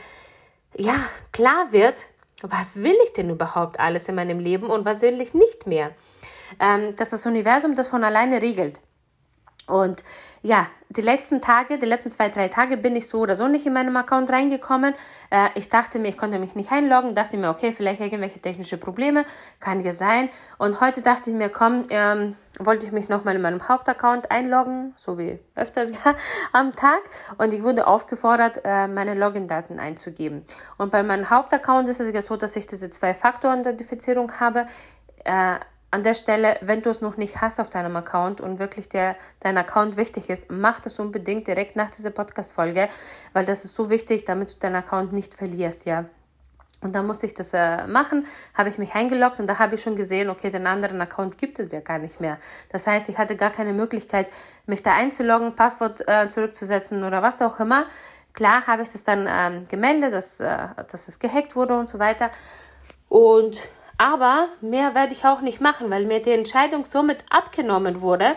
ja, 0.76 0.96
klar 1.32 1.72
wird, 1.72 2.06
was 2.42 2.82
will 2.82 2.96
ich 3.04 3.12
denn 3.12 3.30
überhaupt 3.30 3.80
alles 3.80 4.08
in 4.08 4.14
meinem 4.14 4.38
Leben 4.38 4.66
und 4.66 4.84
was 4.84 5.02
will 5.02 5.20
ich 5.20 5.34
nicht 5.34 5.66
mehr 5.66 5.94
ähm, 6.60 6.94
dass 6.96 7.10
das 7.10 7.26
Universum 7.26 7.74
das 7.74 7.88
von 7.88 8.04
alleine 8.04 8.42
regelt. 8.42 8.80
Und 9.66 10.02
ja, 10.42 10.66
die 10.90 11.00
letzten 11.00 11.40
Tage, 11.40 11.78
die 11.78 11.86
letzten 11.86 12.10
zwei, 12.10 12.28
drei 12.28 12.48
Tage 12.48 12.76
bin 12.76 12.94
ich 12.94 13.08
so 13.08 13.20
oder 13.20 13.34
so 13.34 13.48
nicht 13.48 13.64
in 13.64 13.72
meinem 13.72 13.96
Account 13.96 14.30
reingekommen. 14.30 14.94
Äh, 15.30 15.48
ich 15.54 15.70
dachte 15.70 15.98
mir, 15.98 16.08
ich 16.08 16.18
konnte 16.18 16.38
mich 16.38 16.54
nicht 16.54 16.70
einloggen, 16.70 17.14
dachte 17.14 17.38
mir, 17.38 17.48
okay, 17.48 17.72
vielleicht 17.72 18.02
irgendwelche 18.02 18.40
technische 18.40 18.76
Probleme, 18.76 19.24
kann 19.58 19.82
ja 19.82 19.92
sein. 19.92 20.28
Und 20.58 20.82
heute 20.82 21.00
dachte 21.00 21.30
ich 21.30 21.36
mir, 21.36 21.48
komm, 21.48 21.84
ähm, 21.88 22.36
wollte 22.58 22.84
ich 22.84 22.92
mich 22.92 23.08
nochmal 23.08 23.36
in 23.36 23.42
meinem 23.42 23.66
Hauptaccount 23.66 24.30
einloggen, 24.30 24.92
so 24.96 25.18
wie 25.18 25.38
öfters 25.54 25.92
am 26.52 26.76
Tag. 26.76 27.00
Und 27.38 27.54
ich 27.54 27.62
wurde 27.62 27.86
aufgefordert, 27.86 28.60
äh, 28.64 28.86
meine 28.86 29.14
Login-Daten 29.14 29.78
einzugeben. 29.78 30.44
Und 30.76 30.92
bei 30.92 31.02
meinem 31.02 31.30
Hauptaccount 31.30 31.88
ist 31.88 32.00
es 32.00 32.12
ja 32.12 32.20
so, 32.20 32.36
dass 32.36 32.54
ich 32.54 32.66
diese 32.66 32.90
Zwei-Faktor-Identifizierung 32.90 34.38
habe. 34.38 34.66
Äh, 35.24 35.56
an 35.94 36.02
der 36.02 36.14
Stelle, 36.14 36.58
wenn 36.60 36.82
du 36.82 36.90
es 36.90 37.00
noch 37.00 37.16
nicht 37.16 37.40
hast 37.40 37.60
auf 37.60 37.70
deinem 37.70 37.94
Account 37.94 38.40
und 38.40 38.58
wirklich 38.58 38.88
der, 38.88 39.14
dein 39.38 39.56
Account 39.56 39.96
wichtig 39.96 40.28
ist, 40.28 40.50
mach 40.50 40.80
das 40.80 40.98
unbedingt 40.98 41.46
direkt 41.46 41.76
nach 41.76 41.88
dieser 41.88 42.10
Podcast-Folge, 42.10 42.88
weil 43.32 43.46
das 43.46 43.64
ist 43.64 43.76
so 43.76 43.90
wichtig, 43.90 44.24
damit 44.24 44.54
du 44.54 44.58
deinen 44.58 44.74
Account 44.74 45.12
nicht 45.12 45.34
verlierst, 45.34 45.86
ja. 45.86 46.06
Und 46.80 46.96
dann 46.96 47.06
musste 47.06 47.26
ich 47.26 47.34
das 47.34 47.54
äh, 47.54 47.86
machen, 47.86 48.26
habe 48.54 48.70
ich 48.70 48.76
mich 48.76 48.92
eingeloggt 48.92 49.38
und 49.38 49.46
da 49.46 49.60
habe 49.60 49.76
ich 49.76 49.82
schon 49.82 49.94
gesehen, 49.94 50.30
okay, 50.30 50.50
den 50.50 50.66
anderen 50.66 51.00
Account 51.00 51.38
gibt 51.38 51.60
es 51.60 51.70
ja 51.70 51.78
gar 51.78 51.98
nicht 51.98 52.20
mehr. 52.20 52.38
Das 52.70 52.88
heißt, 52.88 53.08
ich 53.08 53.16
hatte 53.16 53.36
gar 53.36 53.50
keine 53.50 53.72
Möglichkeit, 53.72 54.28
mich 54.66 54.82
da 54.82 54.94
einzuloggen, 54.94 55.54
Passwort 55.54 56.06
äh, 56.08 56.26
zurückzusetzen 56.26 57.04
oder 57.04 57.22
was 57.22 57.40
auch 57.40 57.60
immer. 57.60 57.86
Klar 58.32 58.66
habe 58.66 58.82
ich 58.82 58.90
das 58.90 59.04
dann 59.04 59.28
ähm, 59.30 59.68
gemeldet, 59.68 60.12
dass, 60.12 60.40
äh, 60.40 60.66
dass 60.90 61.06
es 61.06 61.20
gehackt 61.20 61.54
wurde 61.54 61.78
und 61.78 61.88
so 61.88 62.00
weiter. 62.00 62.30
Und 63.08 63.70
aber 63.98 64.48
mehr 64.60 64.94
werde 64.94 65.12
ich 65.12 65.24
auch 65.24 65.40
nicht 65.40 65.60
machen, 65.60 65.90
weil 65.90 66.04
mir 66.06 66.20
die 66.20 66.32
Entscheidung 66.32 66.84
somit 66.84 67.24
abgenommen 67.30 68.00
wurde, 68.00 68.36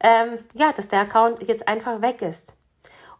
ähm, 0.00 0.38
ja, 0.54 0.72
dass 0.72 0.88
der 0.88 1.00
Account 1.00 1.42
jetzt 1.46 1.68
einfach 1.68 2.00
weg 2.02 2.22
ist. 2.22 2.54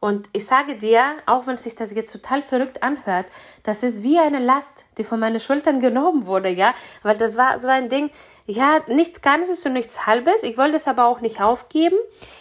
Und 0.00 0.30
ich 0.32 0.46
sage 0.46 0.76
dir, 0.76 1.16
auch 1.26 1.46
wenn 1.46 1.58
sich 1.58 1.74
das 1.74 1.92
jetzt 1.92 2.10
total 2.10 2.40
verrückt 2.40 2.82
anhört, 2.82 3.26
das 3.62 3.82
ist 3.82 4.02
wie 4.02 4.18
eine 4.18 4.38
Last, 4.38 4.86
die 4.96 5.04
von 5.04 5.20
meinen 5.20 5.40
Schultern 5.40 5.80
genommen 5.80 6.26
wurde, 6.26 6.48
ja, 6.48 6.74
weil 7.02 7.18
das 7.18 7.36
war 7.36 7.58
so 7.58 7.68
ein 7.68 7.90
Ding, 7.90 8.10
ja, 8.46 8.80
nichts 8.86 9.20
Ganzes 9.20 9.64
und 9.66 9.74
nichts 9.74 10.06
Halbes. 10.06 10.42
Ich 10.42 10.56
wollte 10.56 10.76
es 10.76 10.88
aber 10.88 11.04
auch 11.04 11.20
nicht 11.20 11.40
aufgeben. 11.40 11.96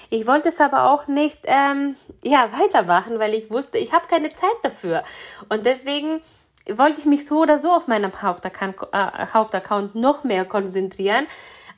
Ich 0.09 0.25
wollte 0.25 0.49
es 0.49 0.59
aber 0.59 0.89
auch 0.89 1.07
nicht, 1.07 1.39
ähm, 1.43 1.95
ja, 2.23 2.49
weitermachen, 2.57 3.19
weil 3.19 3.33
ich 3.33 3.51
wusste, 3.51 3.77
ich 3.77 3.91
habe 3.93 4.07
keine 4.07 4.29
Zeit 4.29 4.57
dafür. 4.63 5.03
Und 5.49 5.65
deswegen 5.65 6.21
wollte 6.77 6.99
ich 6.99 7.05
mich 7.05 7.25
so 7.25 7.41
oder 7.41 7.57
so 7.57 7.71
auf 7.71 7.87
meinem 7.87 8.21
Hauptaccount, 8.21 8.75
äh, 8.91 9.27
Hauptaccount 9.33 9.95
noch 9.95 10.23
mehr 10.23 10.45
konzentrieren. 10.45 11.27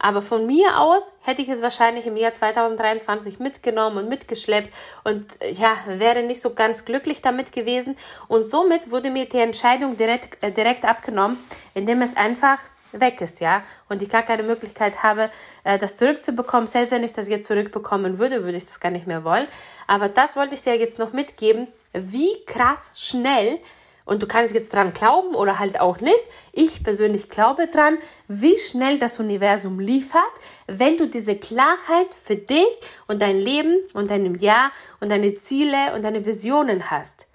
Aber 0.04 0.24
von 0.24 0.48
mir 0.48 0.80
aus 0.80 1.12
hätte 1.22 1.44
ich 1.44 1.50
es 1.50 1.62
wahrscheinlich 1.62 2.08
im 2.08 2.18
Jahr 2.18 2.34
2023 2.34 3.40
mitgenommen 3.40 3.98
und 3.98 4.10
mitgeschleppt 4.10 4.74
und 5.04 5.26
ja, 5.52 5.78
wäre 5.86 6.24
nicht 6.24 6.42
so 6.42 6.56
ganz 6.56 6.86
glücklich 6.86 7.22
damit 7.22 7.52
gewesen. 7.52 7.96
Und 8.28 8.42
somit 8.42 8.90
wurde 8.90 9.12
mir 9.12 9.30
die 9.30 9.38
Entscheidung 9.38 9.98
direkt, 9.98 10.44
äh, 10.44 10.52
direkt 10.52 10.86
abgenommen, 10.86 11.38
indem 11.76 12.02
es 12.02 12.18
einfach 12.18 12.58
weg 12.94 13.22
ist, 13.22 13.40
ja, 13.40 13.64
und 13.90 14.02
ich 14.02 14.10
gar 14.10 14.24
keine 14.24 14.44
Möglichkeit 14.44 15.04
habe, 15.04 15.30
äh, 15.64 15.78
das 15.78 15.96
zurückzubekommen. 15.96 16.68
Selbst 16.68 16.92
wenn 16.92 17.04
ich 17.04 17.14
das 17.14 17.30
jetzt 17.30 17.46
zurückbekommen 17.46 18.18
würde, 18.18 18.44
würde 18.44 18.58
ich 18.58 18.66
das 18.66 18.80
gar 18.80 18.92
nicht 18.92 19.08
mehr 19.08 19.24
wollen. 19.24 19.48
Aber 19.86 20.10
das 20.10 20.36
wollte 20.36 20.56
ich 20.56 20.64
dir 20.64 20.76
jetzt 20.76 21.00
noch 21.00 21.14
mitgeben, 21.14 21.68
wie 21.94 22.44
krass 22.46 22.92
schnell 22.96 23.60
und 24.12 24.22
du 24.22 24.28
kannst 24.28 24.54
jetzt 24.54 24.74
dran 24.74 24.92
glauben 24.92 25.36
oder 25.36 25.58
halt 25.58 25.80
auch 25.80 26.02
nicht. 26.02 26.26
Ich 26.52 26.84
persönlich 26.84 27.30
glaube 27.30 27.68
dran, 27.68 27.98
wie 28.28 28.58
schnell 28.58 29.00
das 29.00 29.22
Universum 29.22 29.80
liefert, 29.80 30.22
wenn 30.68 30.98
du 30.98 31.08
diese 31.08 31.38
Klarheit 31.38 32.14
für 32.22 32.36
dich 32.36 32.68
und 33.08 33.22
dein 33.22 33.38
Leben 33.38 33.78
und 33.94 34.12
deinem 34.12 34.36
Jahr 34.36 34.74
und 35.00 35.08
deine 35.08 35.36
Ziele 35.36 35.96
und 35.96 36.04
deine 36.04 36.26
Visionen 36.26 36.92
hast. 36.92 37.26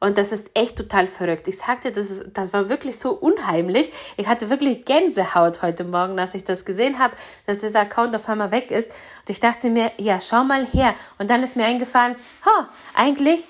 Und 0.00 0.16
das 0.16 0.32
ist 0.32 0.50
echt 0.54 0.78
total 0.78 1.08
verrückt. 1.08 1.46
Ich 1.46 1.58
sagte, 1.58 1.92
das, 1.92 2.08
ist, 2.08 2.24
das 2.32 2.54
war 2.54 2.70
wirklich 2.70 2.98
so 2.98 3.10
unheimlich. 3.10 3.92
Ich 4.16 4.26
hatte 4.26 4.48
wirklich 4.48 4.86
Gänsehaut 4.86 5.60
heute 5.60 5.84
Morgen, 5.84 6.18
als 6.18 6.32
ich 6.32 6.44
das 6.44 6.64
gesehen 6.64 6.98
habe, 6.98 7.14
dass 7.44 7.60
dieser 7.60 7.80
Account 7.80 8.16
auf 8.16 8.26
einmal 8.30 8.50
weg 8.50 8.70
ist. 8.70 8.90
Und 8.90 9.28
ich 9.28 9.40
dachte 9.40 9.68
mir, 9.68 9.92
ja, 9.98 10.22
schau 10.22 10.42
mal 10.42 10.64
her. 10.64 10.94
Und 11.18 11.28
dann 11.28 11.42
ist 11.42 11.54
mir 11.54 11.66
eingefallen, 11.66 12.16
ha, 12.46 12.70
eigentlich 12.94 13.46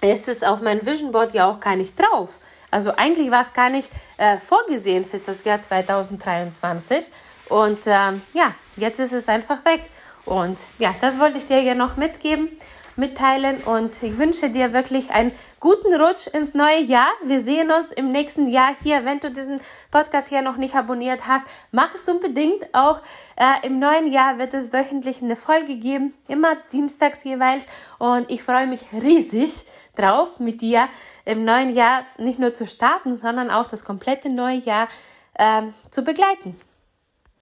ist 0.00 0.28
es 0.28 0.42
auf 0.42 0.60
meinem 0.60 0.84
Vision 0.84 1.12
Board 1.12 1.34
ja 1.34 1.50
auch 1.50 1.60
gar 1.60 1.76
nicht 1.76 1.98
drauf. 1.98 2.30
Also 2.70 2.92
eigentlich 2.96 3.30
war 3.30 3.42
es 3.42 3.52
gar 3.52 3.70
nicht 3.70 3.88
äh, 4.16 4.38
vorgesehen 4.38 5.04
für 5.04 5.18
das 5.18 5.44
Jahr 5.44 5.60
2023. 5.60 7.06
Und 7.48 7.86
ähm, 7.86 8.22
ja, 8.34 8.54
jetzt 8.76 9.00
ist 9.00 9.12
es 9.12 9.28
einfach 9.28 9.64
weg. 9.64 9.82
Und 10.24 10.58
ja, 10.78 10.94
das 11.00 11.18
wollte 11.20 11.38
ich 11.38 11.46
dir 11.46 11.62
ja 11.62 11.74
noch 11.74 11.96
mitgeben, 11.96 12.50
mitteilen. 12.96 13.62
Und 13.62 14.02
ich 14.02 14.18
wünsche 14.18 14.50
dir 14.50 14.72
wirklich 14.72 15.10
einen 15.10 15.30
guten 15.60 15.94
Rutsch 15.94 16.26
ins 16.26 16.54
neue 16.54 16.80
Jahr. 16.80 17.08
Wir 17.24 17.40
sehen 17.40 17.70
uns 17.70 17.92
im 17.92 18.10
nächsten 18.10 18.48
Jahr 18.48 18.74
hier. 18.82 19.04
Wenn 19.04 19.20
du 19.20 19.30
diesen 19.30 19.60
Podcast 19.92 20.28
hier 20.28 20.42
noch 20.42 20.56
nicht 20.56 20.74
abonniert 20.74 21.28
hast, 21.28 21.46
mach 21.70 21.94
es 21.94 22.08
unbedingt. 22.08 22.74
Auch 22.74 23.00
äh, 23.36 23.64
im 23.64 23.78
neuen 23.78 24.10
Jahr 24.10 24.38
wird 24.38 24.52
es 24.52 24.72
wöchentlich 24.72 25.22
eine 25.22 25.36
Folge 25.36 25.76
geben, 25.76 26.12
immer 26.26 26.56
dienstags 26.72 27.22
jeweils. 27.22 27.64
Und 27.98 28.28
ich 28.28 28.42
freue 28.42 28.66
mich 28.66 28.80
riesig 28.92 29.64
drauf, 29.96 30.38
mit 30.38 30.60
dir 30.60 30.88
im 31.24 31.44
neuen 31.44 31.74
Jahr 31.74 32.04
nicht 32.18 32.38
nur 32.38 32.54
zu 32.54 32.66
starten, 32.66 33.16
sondern 33.16 33.50
auch 33.50 33.66
das 33.66 33.84
komplette 33.84 34.28
neue 34.28 34.58
Jahr 34.58 34.88
ähm, 35.38 35.74
zu 35.90 36.02
begleiten. 36.02 36.56